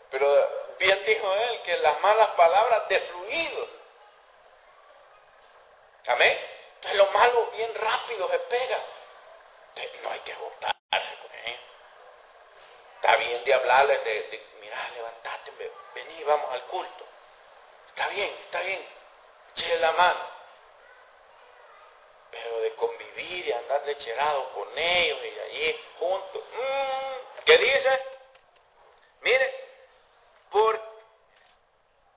Pero 0.10 0.41
bien 0.82 1.06
dijo 1.06 1.34
él 1.34 1.62
que 1.62 1.78
las 1.78 2.00
malas 2.02 2.30
palabras 2.30 2.90
de 2.90 3.00
fluido. 3.00 3.68
Amén. 6.08 6.38
Entonces 6.76 6.98
lo 6.98 7.06
malo 7.12 7.52
bien 7.52 7.74
rápido 7.76 8.28
se 8.30 8.40
pega. 8.40 8.80
no 10.02 10.10
hay 10.10 10.20
que 10.22 10.34
juntarse 10.34 11.16
con 11.22 11.32
él. 11.46 11.60
Está 12.96 13.16
bien 13.16 13.44
de 13.44 13.54
hablarles 13.54 14.04
de, 14.04 14.14
de 14.24 14.48
mira, 14.60 14.90
levantate, 14.96 15.52
vení, 15.94 16.24
vamos 16.24 16.52
al 16.52 16.64
culto. 16.64 17.06
Está 17.90 18.08
bien, 18.10 18.30
está 18.46 18.60
bien, 18.62 18.84
eche 19.56 19.78
la 19.78 19.92
mano. 19.92 20.32
Pero 22.32 22.62
de 22.62 22.76
convivir 22.76 23.48
y 23.48 23.52
andar 23.52 23.86
lecherado 23.86 24.52
con 24.54 24.76
ellos 24.76 25.20
y 25.24 25.40
allí 25.40 25.86
juntos. 26.00 26.44
Mm, 26.54 27.44
¿Qué 27.46 27.58
dice? 27.58 28.04
Mire, 29.22 29.61
por, 30.52 30.80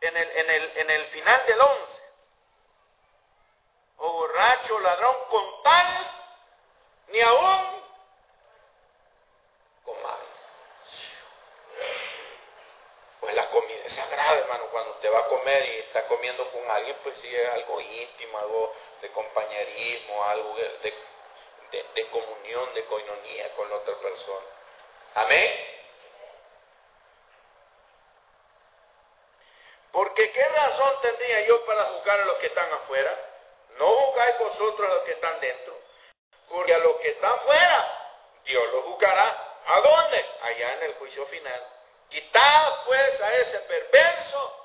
en, 0.01 0.17
el, 0.17 0.31
en, 0.31 0.51
el, 0.51 0.73
en 0.77 0.91
el 0.91 1.07
final 1.07 1.47
del 1.47 1.61
11, 1.61 2.03
o 3.99 4.13
borracho, 4.13 4.81
ladrón, 4.81 5.17
con 5.31 5.63
tal, 5.63 6.11
ni 7.09 7.21
aún 7.21 7.75
es 13.85 13.93
sagrado, 13.93 14.41
hermano, 14.41 14.65
cuando 14.71 14.93
usted 14.93 15.13
va 15.13 15.21
a 15.21 15.29
comer 15.29 15.65
y 15.67 15.79
está 15.81 16.07
comiendo 16.07 16.51
con 16.51 16.71
alguien, 16.71 16.97
pues 17.03 17.19
sí 17.19 17.35
es 17.35 17.49
algo 17.51 17.81
íntimo, 17.81 18.39
algo 18.39 18.75
de 19.03 19.11
compañerismo, 19.11 20.25
algo 20.25 20.57
de, 20.57 20.95
de 21.95 22.09
comunión, 22.09 22.73
de 22.75 22.85
coinonía 22.87 23.55
con 23.55 23.69
la 23.69 23.77
otra 23.77 23.95
persona. 23.97 24.47
Amén. 25.15 25.74
Porque 29.95 30.33
qué 30.33 30.49
razón 30.49 31.01
tendría 31.03 31.47
yo 31.47 31.65
para 31.67 31.85
juzgar 31.85 32.19
a 32.21 32.25
los 32.25 32.39
que 32.39 32.47
están 32.47 32.71
afuera? 32.73 33.17
No 33.79 33.87
juzgáis 33.87 34.39
vosotros 34.41 34.91
a 34.91 34.95
los 34.95 35.05
que 35.05 35.13
están 35.13 35.39
dentro. 35.39 35.79
Porque 36.49 36.75
a 36.75 36.79
los 36.79 36.97
que 36.97 37.11
están 37.11 37.39
fuera, 37.43 38.41
Dios 38.45 38.73
los 38.73 38.85
juzgará. 38.87 39.61
¿A 39.67 39.81
dónde? 39.81 40.27
Allá 40.43 40.75
en 40.75 40.83
el 40.83 40.95
juicio 40.95 41.25
final. 41.27 41.65
Quitad 42.09 42.85
pues 42.87 43.21
a 43.21 43.35
ese 43.35 43.59
perverso 43.61 44.61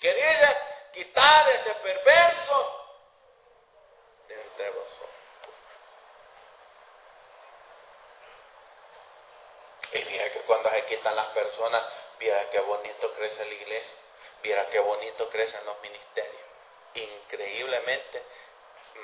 que 0.00 0.14
dice, 0.14 0.56
quitad 0.92 1.50
ese 1.50 1.74
perverso 1.74 2.86
de. 4.28 4.34
Y 9.92 9.98
fíjate 9.98 10.32
que 10.32 10.40
cuando 10.40 10.70
se 10.70 10.84
quitan 10.86 11.16
las 11.16 11.28
personas, 11.28 11.82
viera 12.18 12.50
qué 12.50 12.60
bonito 12.60 13.12
crece 13.14 13.44
la 13.44 13.54
iglesia, 13.54 13.96
viera 14.42 14.66
qué 14.68 14.80
bonito 14.80 15.28
crecen 15.30 15.64
los 15.64 15.80
ministerios. 15.80 16.42
Increíblemente, 16.94 18.22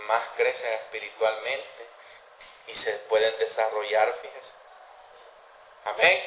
más 0.06 0.28
crecen 0.36 0.72
espiritualmente, 0.74 1.86
y 2.66 2.74
se 2.76 2.92
pueden 3.08 3.38
desarrollar, 3.38 4.12
fíjese. 4.20 4.52
Amén. 5.84 6.22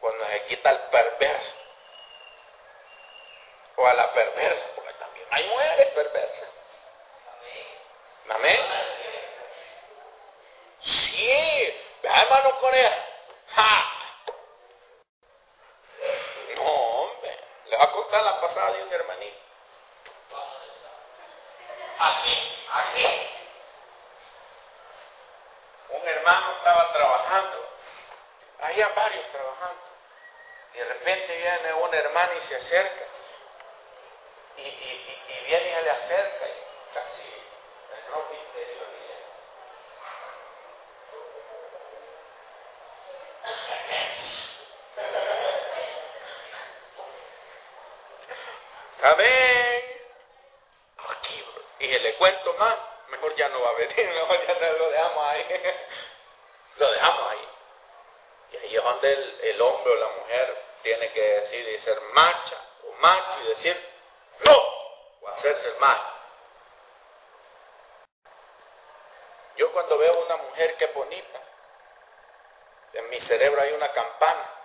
Cuando 0.00 0.24
se 0.26 0.42
quita 0.44 0.70
el 0.70 0.78
perverso 0.78 1.54
o 3.76 3.86
a 3.86 3.94
la 3.94 4.12
perversa, 4.12 4.66
porque 4.74 4.92
también 4.94 5.26
hay 5.30 5.48
mujeres 5.48 5.88
perversas. 5.88 6.48
Amén. 8.28 8.60
Sí, 10.80 11.49
vea 12.02 12.22
hermano 12.22 12.60
Corea. 12.60 13.06
¡Ja! 13.54 13.84
No, 16.56 16.62
hombre. 16.62 17.38
Le 17.66 17.76
va 17.76 17.84
a 17.84 17.92
contar 17.92 18.22
la 18.22 18.40
pasada 18.40 18.72
de 18.72 18.82
un 18.84 18.92
hermanito. 18.92 19.38
Aquí, 21.98 22.66
aquí 22.72 23.30
un 25.90 26.08
hermano 26.08 26.52
estaba 26.56 26.92
trabajando, 26.92 27.68
había 28.60 28.88
varios 28.88 29.26
trabajando, 29.32 29.82
y 30.74 30.78
de 30.78 30.84
repente 30.84 31.36
viene 31.36 31.74
una 31.74 31.96
hermana 31.96 32.32
y 32.36 32.40
se 32.40 32.56
acerca, 32.56 33.04
y, 34.56 34.62
viene 35.46 35.68
y 35.68 35.74
se 35.74 35.82
le 35.82 35.90
acerca, 35.90 36.46
y 36.46 36.94
casi 36.94 37.28
el 37.96 38.12
ropa 38.12 38.34
interior 38.34 38.86
Amén. 49.10 49.82
Aquí, 51.08 51.44
y 51.80 51.98
le 51.98 52.14
cuento 52.14 52.54
más, 52.54 52.76
mejor 53.08 53.34
ya 53.34 53.48
no 53.48 53.60
va 53.60 53.70
a 53.70 53.72
venir, 53.72 53.96
mejor 54.14 54.46
ya 54.46 54.72
lo 54.72 54.90
dejamos 54.90 55.24
ahí. 55.24 55.46
lo 56.76 56.92
dejamos 56.92 57.30
ahí. 57.30 57.48
Y 58.52 58.56
ahí 58.56 58.76
es 58.76 58.84
donde 58.84 59.12
el, 59.50 59.60
hombre 59.62 59.92
o 59.92 59.96
la 59.96 60.08
mujer 60.10 60.64
tiene 60.82 61.12
que 61.12 61.20
decir 61.20 61.68
y 61.70 61.78
ser 61.80 62.00
macha 62.12 62.56
o 62.84 62.92
macho 63.00 63.40
y 63.42 63.48
decir 63.48 63.90
no 64.44 64.56
o 65.22 65.28
hacerse 65.28 65.68
el 65.70 65.76
mal. 65.78 66.00
Yo 69.56 69.72
cuando 69.72 69.98
veo 69.98 70.24
una 70.24 70.36
mujer 70.36 70.76
que 70.76 70.84
es 70.84 70.94
bonita, 70.94 71.40
en 72.92 73.10
mi 73.10 73.18
cerebro 73.20 73.60
hay 73.60 73.72
una 73.72 73.90
campana 73.92 74.59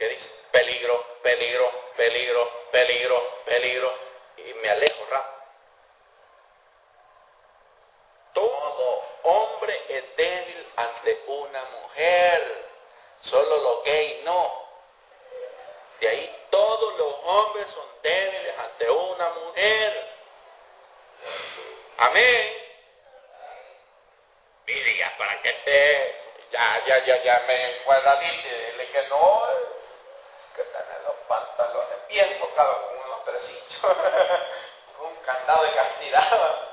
que 0.00 0.08
dice 0.08 0.30
peligro, 0.50 1.18
peligro, 1.22 1.70
peligro, 1.94 2.50
peligro, 2.72 3.42
peligro, 3.44 3.94
y 4.38 4.54
me 4.54 4.70
alejo 4.70 5.04
rápido. 5.10 5.40
Todo 8.32 9.04
hombre 9.24 9.78
es 9.90 10.16
débil 10.16 10.66
ante 10.76 11.22
una 11.26 11.64
mujer, 11.64 12.64
solo 13.20 13.56
los 13.58 13.84
gays 13.84 14.24
no. 14.24 14.70
De 16.00 16.08
ahí 16.08 16.46
todos 16.50 16.98
los 16.98 17.14
hombres 17.24 17.66
son 17.66 17.86
débiles 18.02 18.58
ante 18.58 18.90
una 18.90 19.28
mujer. 19.28 20.08
Amén. 21.98 22.52
Mire, 24.64 24.96
ya 24.96 25.14
para 25.18 25.42
que 25.42 25.52
te, 25.52 26.20
ya, 26.52 26.84
ya, 26.86 27.04
ya, 27.04 27.22
ya 27.22 27.44
me 27.46 27.76
encuadradiste, 27.76 28.72
dile 28.72 28.90
que 28.92 29.02
no 29.08 29.79
que 30.54 30.62
tener 30.62 31.02
los 31.04 31.14
pantalones 31.28 32.08
bien 32.08 32.38
tocados 32.40 32.76
con 32.80 32.98
unos 32.98 33.24
tresillos, 33.24 33.80
con 34.96 35.06
un 35.06 35.16
candado 35.24 35.64
de 35.64 35.72
castidad. 35.72 36.69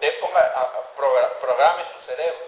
usted 0.00 0.20
ponga, 0.20 0.40
a, 0.40 0.62
a, 0.62 1.40
programe 1.40 1.84
su 1.92 2.06
cerebro. 2.06 2.38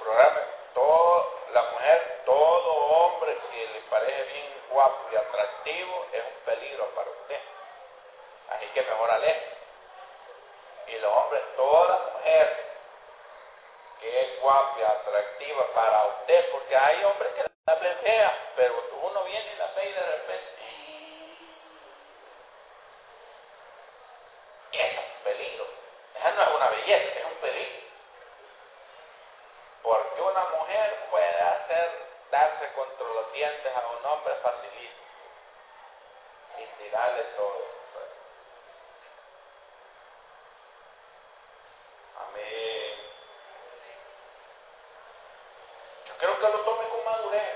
Programe 0.00 0.40
todo, 0.72 1.40
la 1.52 1.62
mujer, 1.62 2.22
todo 2.24 2.72
hombre 2.72 3.36
que 3.50 3.66
le 3.74 3.80
parece 3.90 4.22
bien 4.32 4.46
guapo 4.70 5.08
y 5.12 5.16
atractivo 5.16 6.06
es 6.12 6.22
un 6.22 6.44
peligro 6.46 6.86
para 6.94 7.10
usted. 7.10 7.40
Así 8.52 8.66
que 8.68 8.82
mejor 8.82 9.10
aléjese. 9.10 9.56
Y 10.86 10.98
los 10.98 11.12
hombres, 11.12 11.42
toda 11.56 11.98
mujer 12.14 12.66
que 14.00 14.20
es 14.20 14.40
guapa 14.40 14.78
y 14.78 14.82
atractiva 14.82 15.66
para 15.74 16.04
usted, 16.06 16.50
porque 16.52 16.74
hay 16.74 17.04
hombres 17.04 17.32
que 17.34 17.42
la 17.66 17.74
ven 17.74 17.98
fea, 17.98 18.52
pero 18.56 18.82
uno 19.02 19.24
viene 19.24 19.52
y 19.52 19.56
la 19.56 19.66
ve 19.72 19.90
y 19.90 19.92
de 19.92 20.00
repente 20.00 20.55
a 33.44 33.86
un 33.98 34.06
hombre 34.06 34.34
facilito 34.42 34.94
y 36.58 36.82
tirarle 36.82 37.22
todo. 37.36 37.66
Pues. 37.92 38.06
Amén. 42.16 42.96
yo 46.06 46.16
creo 46.16 46.40
que 46.40 46.56
lo 46.56 46.60
tome 46.64 46.88
con 46.88 47.04
madurez. 47.04 47.54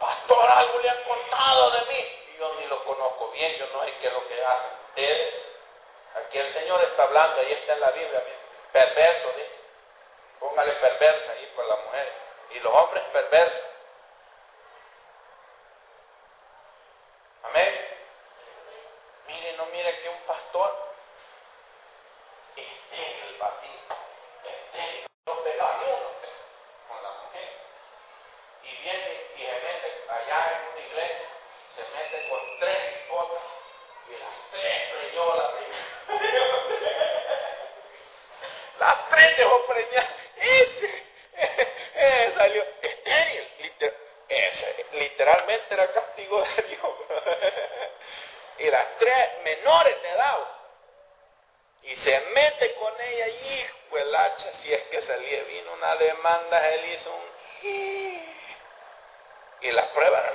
Pastor, 0.00 0.50
algo 0.50 0.78
le 0.80 0.90
han 0.90 1.02
contado 1.04 1.70
de 1.70 1.80
mí. 1.92 2.36
Yo 2.38 2.54
ni 2.58 2.66
lo 2.66 2.84
conozco 2.84 3.30
bien, 3.30 3.56
yo 3.58 3.66
no 3.68 3.84
sé 3.84 3.94
qué 4.00 4.08
es 4.08 4.12
lo 4.12 4.26
que 4.26 4.44
hace. 4.44 4.68
Él, 4.96 5.34
aquí 6.16 6.38
el 6.38 6.52
Señor 6.52 6.82
está 6.82 7.04
hablando, 7.04 7.40
ahí 7.40 7.52
está 7.52 7.74
en 7.74 7.80
la 7.80 7.90
Biblia, 7.92 8.24
perverso, 8.72 9.28
dice. 9.36 9.60
Póngale 10.40 10.72
perversa 10.72 11.32
ahí 11.32 11.52
por 11.54 11.64
la 11.66 11.76
mujer. 11.76 12.12
Y 12.50 12.58
los 12.58 12.74
hombres 12.74 13.04
perversos. 13.12 13.69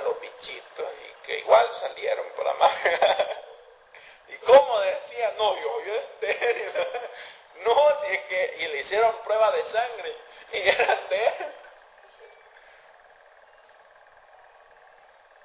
los 0.04 0.20
bichitos 0.20 0.86
y 1.04 1.26
que 1.26 1.38
igual 1.40 1.68
salieron 1.80 2.26
por 2.36 2.46
la 2.46 2.54
magia. 2.54 3.42
y 4.28 4.36
como 4.38 4.80
decía, 4.80 5.34
no, 5.38 5.56
yo, 5.56 5.84
yo 5.84 5.94
estéril. 5.94 6.72
no, 7.64 8.00
si 8.02 8.18
que, 8.18 8.56
y 8.58 8.68
le 8.68 8.80
hicieron 8.80 9.16
prueba 9.22 9.50
de 9.52 9.64
sangre 9.64 10.16
y 10.52 10.68
eran 10.68 11.08
de 11.08 11.26
él. 11.26 11.54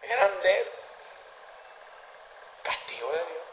Eran 0.04 0.42
de 0.42 0.60
él. 0.60 0.72
Castigo 2.64 3.12
de 3.12 3.18
Dios. 3.18 3.52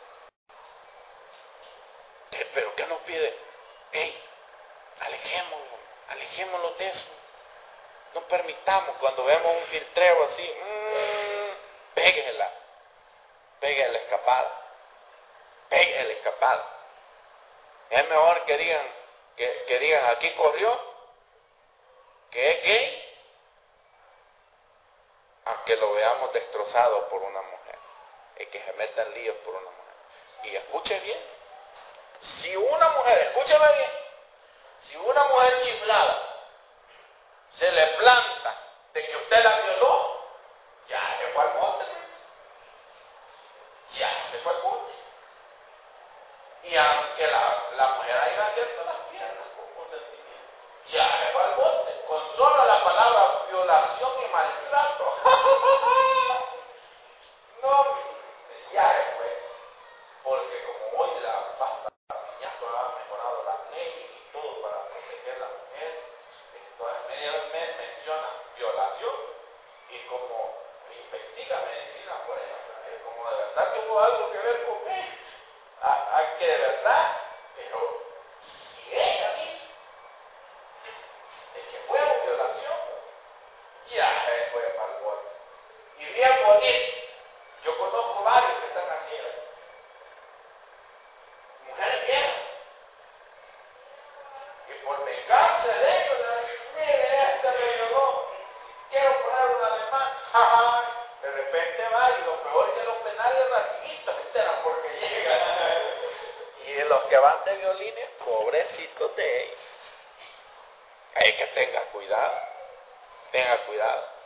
Eh, 2.33 2.51
¿Pero 2.55 2.75
qué 2.75 2.87
nos 2.87 3.01
pide? 3.01 3.35
Hey, 3.93 4.23
alejémoslo, 5.01 5.79
alejémoslo 6.09 6.71
de 6.73 6.89
eso. 6.89 7.13
No 8.15 8.23
permitamos 8.23 8.97
cuando 8.99 9.25
vemos 9.25 9.55
un 9.55 9.65
filtreo 9.65 10.25
así, 10.25 10.43
mm, 10.43 10.78
péguela, 11.95 12.51
pegue 13.61 13.85
el 13.85 13.97
escapado, 13.97 14.51
pegue 15.69 16.01
el 16.01 16.11
escapado. 16.13 16.65
Es 17.91 18.09
mejor 18.09 18.45
que 18.45 18.57
digan, 18.57 18.87
que, 19.37 19.65
que 19.67 19.79
digan 19.79 20.05
aquí 20.11 20.31
corrió, 20.35 20.79
que 22.31 22.51
es 22.51 22.63
gay, 22.63 23.17
aunque 25.47 25.77
lo 25.77 25.93
veamos 25.93 26.33
destrozado 26.33 27.09
por 27.09 27.23
una 27.23 27.41
mujer, 27.43 27.79
y 28.39 28.47
que 28.47 28.63
se 28.63 28.73
metan 28.75 29.15
líos 29.15 29.37
por 29.39 29.55
una 29.55 29.71
mujer. 29.71 29.95
Y 30.45 30.57
escuche 30.57 31.01
bien, 31.01 31.19
si 32.21 32.55
una 32.57 32.89
mujer, 32.91 33.19
escúcheme 33.19 33.73
bien, 33.73 33.91
si 34.83 34.97
una 34.97 35.25
mujer 35.25 35.63
chiflada 35.63 36.29
se 37.53 37.71
le 37.73 37.87
planta 37.97 38.55
de 38.93 39.07
que 39.07 39.17
usted 39.17 39.45
la 39.45 39.61
violó, 39.61 40.18
ya 40.89 41.19
se 41.19 41.27
fue 41.33 41.43
al 41.43 41.55
monte, 41.55 41.85
Ya 43.99 44.27
se 44.31 44.39
fue 44.39 44.53
al 44.53 44.63
monte. 44.63 44.93
Y 46.65 46.77
aunque 46.77 47.27
la, 47.27 47.63
la 47.77 47.89
mujer 47.95 48.17
haya 48.17 48.47
abierto 48.47 48.85
las 48.85 48.97
piernas 49.11 49.47
con 49.57 49.67
consentimiento, 49.75 50.53
ya 50.87 51.05
se 51.05 51.33
fue 51.33 51.43
al 51.43 51.57
monte. 51.57 52.05
Con 52.09 52.67
la 52.67 52.85
palabra 52.85 53.45
violación 53.51 54.13
y 54.25 54.33
maltrato. 54.33 55.13
no, 57.63 57.85
ya 58.73 58.93
se 58.93 59.08
a 76.59 76.65
que 76.65 76.65
de 76.65 76.67
verdad, 76.67 77.17
pero 77.57 77.79
si 78.31 78.95
ella 78.95 79.33
dice 79.35 79.65
de 81.55 81.61
que 81.71 81.79
fue 81.87 81.99
una 82.01 82.15
violación, 82.25 82.77
ya 83.89 84.25
se 84.27 84.51
fue 84.53 84.63
para 84.63 84.93
el 84.93 85.05
gol. 85.05 85.19
Y 85.99 86.05
bien 86.07 86.33
bonito, 86.45 86.93
yo 87.65 87.79
conozco 87.79 88.23
varios 88.25 88.53
que 88.61 88.67
están 88.67 88.85
así, 88.91 89.15
¿eh? 89.15 89.43
mujeres 91.69 92.07
viejas, 92.07 92.35
y 94.69 94.73
por 94.85 95.05
vengarse 95.05 95.69
de 95.69 95.97
ellos, 95.97 96.19
le 96.19 96.41
dicen, 96.41 96.61
mire, 96.75 97.23
este 97.35 97.49
me 97.51 97.73
violó, 97.77 98.07
quiero 98.91 99.13
poner 99.23 99.57
una 99.57 99.71
demanda, 99.77 100.85
de 101.23 101.31
repente 101.31 101.89
va 101.95 102.11
y 102.11 102.25
lo 102.25 102.43
peor 102.43 102.75
que 102.75 102.85
los 102.85 102.97
penales 102.99 103.51
rapidito 103.51 104.13
se 104.15 104.21
enteran 104.23 104.57
porque 104.63 104.89
llegan. 105.01 105.41
y 106.67 106.85
los 106.89 106.98
que 107.09 107.17
van 107.17 107.45
de 107.45 107.57
violines, 107.57 108.09
pobrecitos 108.25 109.17
de 109.17 109.43
ellos. 109.43 109.59
Hay 111.15 111.33
que 111.33 111.47
tenga 111.47 111.81
cuidado, 111.87 112.41
tenga 113.33 113.57
cuidado. 113.67 114.19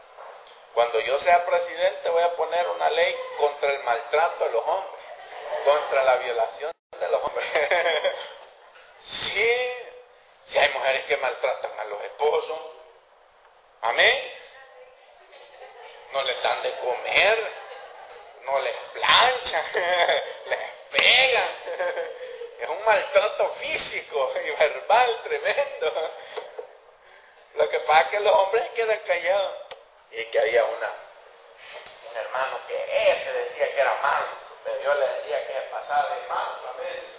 Cuando 0.74 1.00
yo 1.00 1.18
sea 1.18 1.44
presidente 1.44 2.08
voy 2.08 2.22
a 2.22 2.34
poner 2.34 2.66
una 2.68 2.90
ley 2.90 3.16
contra 3.38 3.70
el 3.70 3.82
maltrato 3.84 4.44
de 4.44 4.50
los 4.50 4.66
hombres, 4.66 5.04
contra 5.64 6.02
la 6.02 6.16
violación 6.16 6.72
de 6.98 7.08
los 7.08 7.22
hombres. 7.22 7.46
sí, 9.00 9.72
si 10.44 10.58
hay 10.58 10.68
mujeres 10.70 11.04
que 11.04 11.16
maltratan 11.18 11.78
a 11.78 11.84
los 11.84 12.02
esposos, 12.04 12.58
amén. 13.82 14.32
No 16.12 16.22
les 16.24 16.42
dan 16.42 16.62
de 16.62 16.78
comer, 16.78 17.52
no 18.44 18.58
les 18.60 18.76
planchan, 18.92 19.64
les 20.46 20.58
pegan. 20.90 21.48
Es 22.62 22.68
un 22.68 22.84
maltrato 22.84 23.48
físico 23.54 24.32
y 24.44 24.50
verbal 24.52 25.20
tremendo. 25.24 26.10
Lo 27.54 27.68
que 27.68 27.80
pasa 27.80 28.02
es 28.02 28.08
que 28.08 28.20
los 28.20 28.32
hombres 28.32 28.70
quedan 28.70 29.00
callados. 29.00 29.58
Y 30.12 30.24
que 30.26 30.38
había 30.38 30.64
una, 30.64 30.92
un 32.10 32.16
hermano 32.16 32.60
que 32.68 33.10
ese 33.10 33.32
decía 33.32 33.74
que 33.74 33.80
era 33.80 33.94
malo, 34.00 34.28
pero 34.62 34.80
yo 34.80 34.94
le 34.94 35.08
decía 35.08 35.44
que 35.46 35.54
pasaba 35.72 36.14
de 36.14 36.28
malo 36.28 36.68
a 36.68 36.72
veces. 36.76 37.02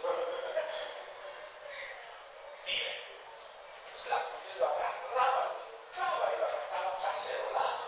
Mire, 2.66 3.02
lo 4.60 4.66
agarraba, 4.66 5.52
y 5.92 5.96
lo 6.40 6.46
agarraba 6.46 6.92
cacerolazo. 7.02 7.84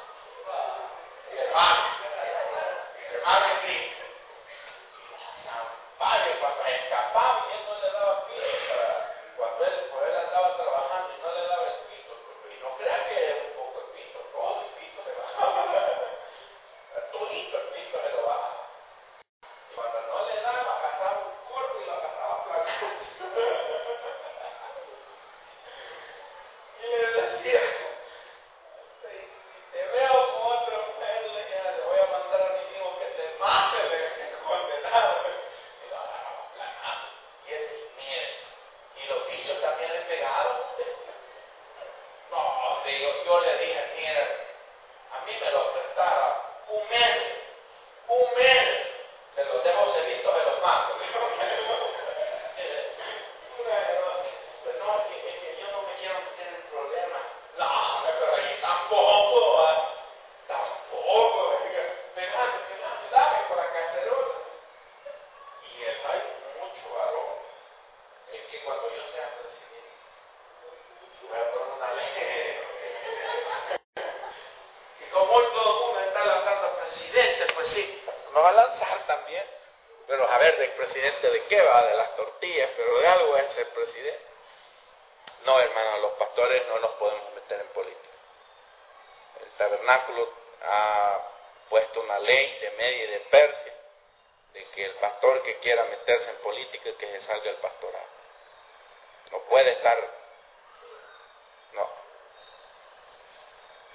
Y 1.32 1.38
hermano, 1.38 1.84
hermano 3.14 3.55
hoy 75.36 75.46
todo 75.54 75.70
el 75.70 75.86
mundo 75.86 76.00
está 76.00 76.26
lanzando 76.26 76.78
presidente, 76.78 77.54
pues 77.54 77.68
sí, 77.70 78.04
me 78.34 78.42
va 78.42 78.50
a 78.50 78.54
lanzar 78.54 79.08
también. 79.08 79.44
Pero 80.08 80.30
a 80.30 80.38
ver, 80.38 80.58
¿de 80.58 80.68
presidente 80.70 81.30
de 81.30 81.46
qué 81.46 81.62
va? 81.62 81.84
De 81.84 81.98
las 81.98 82.16
tortillas, 82.16 82.70
pero 82.78 83.00
de 83.00 83.08
algo 83.08 83.38
es 83.38 83.52
ser 83.54 83.68
presidente. 83.70 84.26
No, 85.46 85.60
hermano, 85.60 85.98
los 86.00 86.12
pastores 86.14 86.68
no 86.68 86.80
nos 86.80 86.92
podemos 86.92 87.34
meter 87.34 87.60
en 87.62 87.68
política. 87.68 88.10
El 89.42 89.52
tabernáculo 89.52 90.30
ha 90.64 91.20
puesto 91.70 92.02
una 92.02 92.20
ley 92.20 92.60
de 92.60 92.72
Media 92.72 93.04
y 93.04 93.08
de 93.08 93.20
Persia 93.20 93.74
de 94.54 94.66
que 94.70 94.86
el 94.86 94.94
pastor 94.96 95.44
que 95.44 95.58
quiera 95.60 95.84
meterse 95.86 96.30
en 96.30 96.38
política 96.38 96.92
que 96.98 97.08
se 97.08 97.22
salga 97.24 97.44
del 97.44 97.58
pastorado. 97.58 98.06
No 99.32 99.40
puede 99.42 99.72
estar, 99.72 99.98
no, 101.74 101.90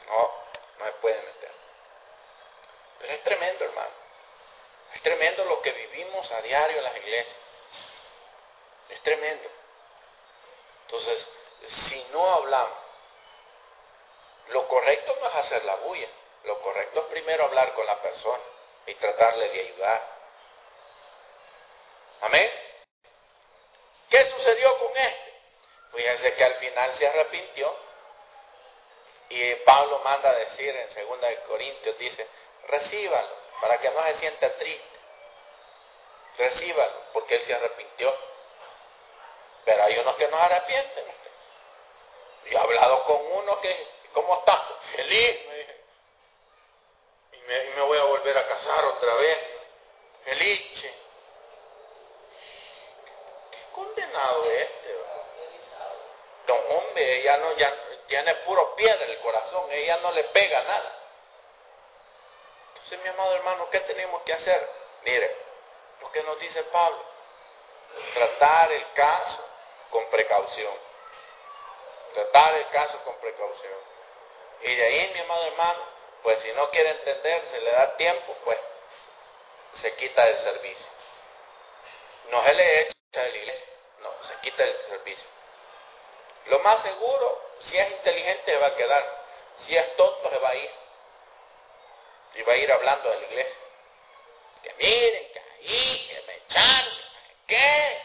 no, 0.07 0.35
no 0.79 0.85
se 0.85 0.92
puede 0.92 1.16
meter. 1.16 1.29
Es 3.20 3.24
tremendo, 3.24 3.64
hermano. 3.66 3.90
Es 4.94 5.02
tremendo 5.02 5.44
lo 5.44 5.61
que 5.61 5.72
vivimos 5.72 6.33
a 6.33 6.40
diario 6.40 6.78
en 6.78 6.85
las 6.85 6.96
iglesias. 6.96 7.37
Es 8.88 9.02
tremendo. 9.02 9.46
Entonces, 10.87 11.28
si 11.68 12.02
no 12.12 12.26
hablamos, 12.33 12.78
lo 14.48 14.66
correcto 14.68 15.14
no 15.20 15.28
es 15.28 15.35
hacer 15.35 15.64
la 15.66 15.74
bulla. 15.76 16.09
Lo 16.44 16.62
correcto 16.62 17.00
es 17.00 17.06
primero 17.09 17.44
hablar 17.44 17.74
con 17.74 17.85
la 17.85 18.00
persona 18.00 18.42
y 18.87 18.94
tratarle 18.94 19.50
de 19.50 19.61
ayudar. 19.61 20.02
Amén. 22.22 22.50
¿Qué 24.09 24.24
sucedió 24.24 24.78
con 24.78 24.96
este? 24.96 25.35
Fíjense 25.92 26.35
que 26.37 26.44
al 26.44 26.54
final 26.54 26.94
se 26.94 27.06
arrepintió. 27.06 27.76
Y 29.28 29.54
Pablo 29.56 29.98
manda 29.98 30.30
a 30.30 30.35
decir 30.37 30.74
en 30.74 31.06
2 31.06 31.20
de 31.20 31.40
Corintios, 31.42 31.98
dice, 31.98 32.26
recíbalo, 32.70 33.28
para 33.61 33.78
que 33.78 33.90
no 33.90 34.02
se 34.04 34.14
sienta 34.14 34.52
triste. 34.56 34.98
Recíbalo, 36.38 37.02
porque 37.12 37.37
él 37.37 37.42
se 37.42 37.54
arrepintió. 37.54 38.14
Pero 39.64 39.83
hay 39.83 39.98
unos 39.98 40.16
que 40.16 40.28
no 40.28 40.37
arrepienten. 40.38 41.04
Y 42.46 42.54
he 42.54 42.59
hablado 42.59 43.04
con 43.04 43.20
uno 43.33 43.61
que, 43.61 43.87
¿cómo 44.12 44.38
está? 44.38 44.66
Feliz. 44.96 45.40
Y 47.33 47.37
me, 47.37 47.64
y 47.64 47.68
me 47.74 47.83
voy 47.83 47.98
a 47.98 48.04
volver 48.04 48.38
a 48.38 48.48
casar 48.48 48.85
otra 48.85 49.14
vez. 49.14 49.38
Feliz. 50.24 50.83
Qué 53.50 53.59
condenado 53.72 54.44
es 54.44 54.61
este. 54.61 54.96
Don 56.46 56.59
hombre, 56.70 57.20
ella 57.20 57.37
no, 57.37 57.52
ya 57.52 57.74
tiene 58.06 58.35
puro 58.37 58.74
piedra 58.74 59.04
el 59.04 59.18
corazón, 59.20 59.70
ella 59.70 59.98
no 59.98 60.11
le 60.12 60.24
pega 60.24 60.62
nada. 60.62 60.99
Entonces, 62.90 63.05
mi 63.05 63.20
amado 63.20 63.37
hermano, 63.37 63.70
¿qué 63.70 63.79
tenemos 63.81 64.20
que 64.22 64.33
hacer? 64.33 64.68
Mire, 65.05 65.37
lo 66.00 66.11
que 66.11 66.24
nos 66.24 66.40
dice 66.40 66.61
Pablo, 66.64 67.00
tratar 68.14 68.72
el 68.72 68.92
caso 68.94 69.44
con 69.90 70.11
precaución. 70.11 70.74
Tratar 72.14 72.57
el 72.57 72.68
caso 72.70 72.98
con 73.05 73.14
precaución. 73.18 73.79
Y 74.62 74.74
de 74.74 74.85
ahí, 74.85 75.11
mi 75.14 75.20
amado 75.20 75.44
hermano, 75.44 75.83
pues 76.24 76.40
si 76.40 76.50
no 76.50 76.68
quiere 76.70 76.90
entender, 76.90 77.44
se 77.44 77.61
le 77.61 77.70
da 77.70 77.96
tiempo, 77.96 78.37
pues 78.44 78.59
se 79.74 79.94
quita 79.94 80.24
del 80.24 80.38
servicio. 80.38 80.88
No 82.31 82.42
se 82.42 82.55
le 82.55 82.81
echa 82.81 83.22
de 83.22 83.31
la 83.31 83.37
iglesia, 83.37 83.66
no, 84.00 84.11
se 84.24 84.35
quita 84.40 84.64
del 84.64 84.83
servicio. 84.88 85.29
Lo 86.46 86.59
más 86.59 86.83
seguro, 86.83 87.53
si 87.61 87.79
es 87.79 87.88
inteligente, 87.92 88.59
va 88.59 88.66
a 88.66 88.74
quedar. 88.74 89.20
Si 89.59 89.76
es 89.76 89.96
tonto, 89.96 90.29
se 90.29 90.38
va 90.38 90.48
a 90.48 90.57
ir. 90.57 90.79
Y 92.40 92.42
va 92.42 92.55
a 92.55 92.57
ir 92.57 92.72
hablando 92.72 93.11
de 93.11 93.20
la 93.20 93.26
iglesia. 93.26 93.57
Que 94.62 94.74
miren, 94.79 95.33
que 95.33 95.40
ahí, 95.40 96.09
que 96.09 96.22
me 96.22 96.37
echaron, 96.37 96.94
que 97.29 97.55
qué. 97.55 98.03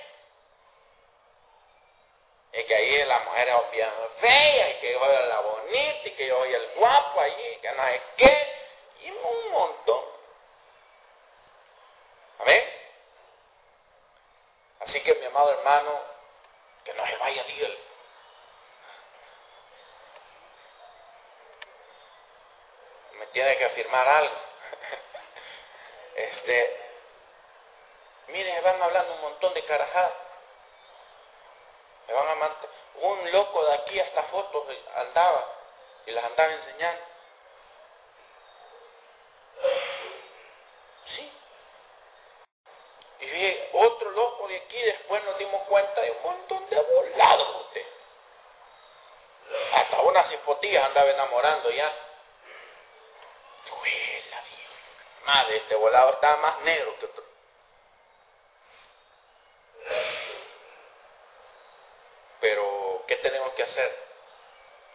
Y 2.52 2.64
que 2.66 2.76
ahí 2.76 3.06
la 3.06 3.20
mujer 3.20 3.48
es 3.48 3.72
bien 3.72 3.90
fea, 4.20 4.72
y 4.72 4.80
que 4.82 4.92
yo 4.92 5.00
soy 5.00 5.28
la 5.30 5.40
bonita, 5.40 6.02
y 6.04 6.12
que 6.12 6.28
yo 6.28 6.38
soy 6.38 6.54
el 6.54 6.68
guapo 6.76 7.22
allí, 7.22 7.60
que 7.62 7.72
no 7.72 7.84
sé 7.84 8.02
qué. 8.18 8.48
Y 9.04 9.12
un 9.12 9.52
montón. 9.52 10.04
Amén. 12.40 12.70
Así 14.82 15.02
que 15.02 15.16
mi 15.16 15.26
amado 15.28 15.52
hermano, 15.52 15.98
que 16.84 16.94
no 16.94 17.06
se 17.06 17.16
vaya 17.16 17.44
Dios. 17.44 17.72
Tiene 23.36 23.58
que 23.58 23.66
afirmar 23.66 24.08
algo. 24.08 24.36
Este, 26.16 26.80
miren, 28.28 28.64
van 28.64 28.82
hablando 28.82 29.16
un 29.16 29.22
montón 29.22 29.54
de 29.54 29.66
carajadas. 29.66 30.14
Me 32.08 32.14
van 32.14 32.42
a 32.42 32.56
un 33.02 33.32
loco 33.34 33.66
de 33.66 33.74
aquí 33.74 34.00
hasta 34.00 34.24
fotos 34.24 34.66
andaba 34.96 35.46
y 36.06 36.12
las 36.12 36.24
andaba 36.24 36.54
enseñando. 36.54 37.04
Sí. 41.04 41.32
Y 43.20 43.26
vi 43.26 43.70
otro 43.74 44.12
loco 44.12 44.48
de 44.48 44.56
aquí, 44.56 44.82
después 44.84 45.22
nos 45.26 45.38
dimos 45.38 45.62
cuenta 45.64 46.00
de 46.00 46.12
un 46.12 46.24
montón 46.24 46.70
de 46.70 46.80
volados 46.80 47.66
usted. 47.66 47.86
Hasta 49.74 50.02
unas 50.04 50.32
hipotías 50.32 50.86
andaba 50.86 51.10
enamorando 51.10 51.70
ya. 51.72 52.05
Madre, 55.26 55.58
este 55.58 55.76
volado 55.76 56.12
estaba 56.12 56.38
más 56.38 56.62
negro 56.62 56.96
que 57.00 57.06
otro. 57.06 57.24
Pero, 62.40 63.04
¿qué 63.08 63.16
tenemos 63.18 63.54
que 63.54 63.64
hacer? 63.64 64.06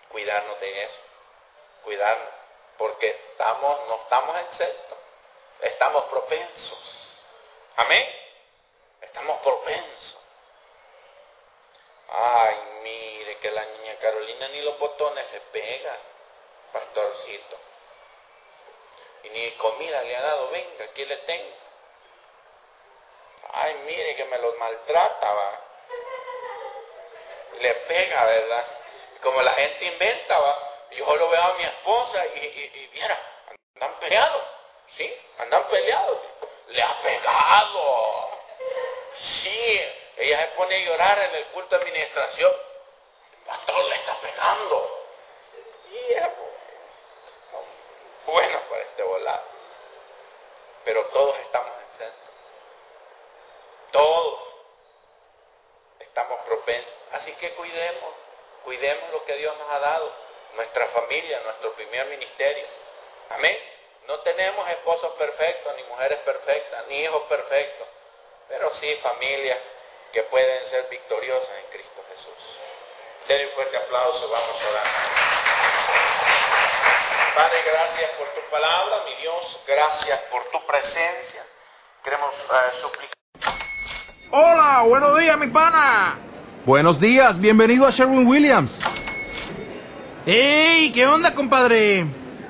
Cuidarnos 0.09 0.61
de 0.61 0.85
eso. 0.85 1.01
Cuidarnos. 1.83 2.29
Porque 2.79 3.09
estamos, 3.33 3.89
no 3.89 3.97
estamos 3.97 4.41
exentos. 4.41 4.99
Estamos 5.61 6.05
propensos. 6.05 7.25
Amén. 7.77 8.09
Estamos 9.01 9.41
propensos. 9.41 10.19
Ay, 12.09 12.57
mire 12.83 13.39
que 13.39 13.51
la 13.51 13.65
niña 13.65 13.97
Carolina 14.01 14.49
ni 14.49 14.63
los 14.63 14.79
botones 14.79 15.33
le 15.33 15.41
pega, 15.53 15.97
pastorcito. 16.73 17.59
Y 19.23 19.29
ni 19.31 19.51
comida 19.53 20.03
le 20.03 20.17
ha 20.17 20.23
dado, 20.23 20.51
venga, 20.51 20.85
aquí 20.85 21.05
le 21.05 21.17
tengo. 21.19 21.55
Ay, 23.53 23.75
mire 23.85 24.17
que 24.17 24.25
me 24.27 24.39
los 24.39 24.57
maltrata, 24.57 25.33
va. 25.33 25.61
Le 27.59 27.75
pega, 27.75 28.25
¿verdad? 28.25 28.67
Como 29.23 29.43
la 29.43 29.53
gente 29.55 29.85
inventa, 29.85 30.39
va. 30.39 30.59
Yo 30.93 31.17
lo 31.17 31.29
veo 31.29 31.43
a 31.43 31.55
mi 31.55 31.65
esposa 31.65 32.27
y, 32.27 32.39
y, 32.39 32.91
mira, 32.93 33.19
andan 33.75 33.95
peleados, 34.01 34.43
¿sí? 34.97 35.15
Andan 35.39 35.65
peleados. 35.69 36.19
Le 36.69 36.83
ha 36.83 37.01
pegado. 37.01 38.31
Sí, 39.19 39.81
ella 40.17 40.41
se 40.41 40.47
pone 40.57 40.77
a 40.77 40.79
llorar 40.79 41.19
en 41.19 41.35
el 41.35 41.45
culto 41.47 41.77
de 41.77 41.83
administración. 41.83 42.53
El 43.33 43.47
pastor 43.47 43.85
le 43.85 43.95
está 43.97 44.21
pegando. 44.21 45.07
Y 45.93 46.15
es 48.31 48.33
bueno 48.33 48.61
para 48.69 48.83
este 48.83 49.03
volado. 49.03 49.43
Pero 50.85 51.05
todos 51.07 51.39
estamos 51.41 51.73
en 51.79 51.99
centro. 51.99 52.33
Todos 53.93 54.41
estamos 56.01 56.41
propensos. 56.41 56.95
Así 57.13 57.33
que 57.33 57.51
cuidemos, 57.55 58.15
cuidemos 58.65 59.11
lo 59.13 59.25
que 59.25 59.37
Dios 59.37 59.57
nos 59.59 59.71
ha 59.71 59.79
dado, 59.79 60.13
nuestra 60.55 60.87
familia, 60.87 61.41
nuestro 61.41 61.73
primer 61.75 62.07
ministerio. 62.07 62.67
Amén. 63.31 63.59
No 64.07 64.21
tenemos 64.21 64.69
esposos 64.71 65.13
perfectos, 65.13 65.75
ni 65.77 65.83
mujeres 65.85 66.19
perfectas, 66.21 66.87
ni 66.89 67.01
hijos 67.01 67.23
perfectos, 67.25 67.87
pero 68.49 68.75
sí 68.75 68.95
familias 68.97 69.59
que 70.13 70.23
pueden 70.25 70.67
ser 70.67 70.89
victoriosas 70.89 71.51
en 71.59 71.67
Cristo 71.71 72.05
Jesús. 72.11 72.59
Denle 73.29 73.47
un 73.47 73.53
fuerte 73.53 73.77
aplauso, 73.77 74.29
vamos 74.29 74.63
a 74.63 74.69
orar. 74.71 75.90
Padre, 77.35 77.59
gracias 77.67 78.11
por 78.19 78.27
tu 78.29 78.51
palabra, 78.51 78.97
mi 79.07 79.23
Dios, 79.23 79.65
gracias 79.67 80.21
por 80.31 80.43
tu 80.51 80.67
presencia. 80.67 81.43
Queremos 82.05 82.35
eh, 82.35 82.77
suplicar. 82.81 83.15
Hola, 84.31 84.83
buenos 84.87 85.19
días, 85.19 85.39
mi 85.39 85.47
pana. 85.49 86.19
Buenos 86.65 87.01
días, 87.01 87.39
bienvenido 87.41 87.87
a 87.87 87.91
Sherwin 87.91 88.27
Williams. 88.27 88.79
¡Ey! 90.27 90.93
¿Qué 90.93 91.07
onda, 91.07 91.35
compadre? 91.35 92.07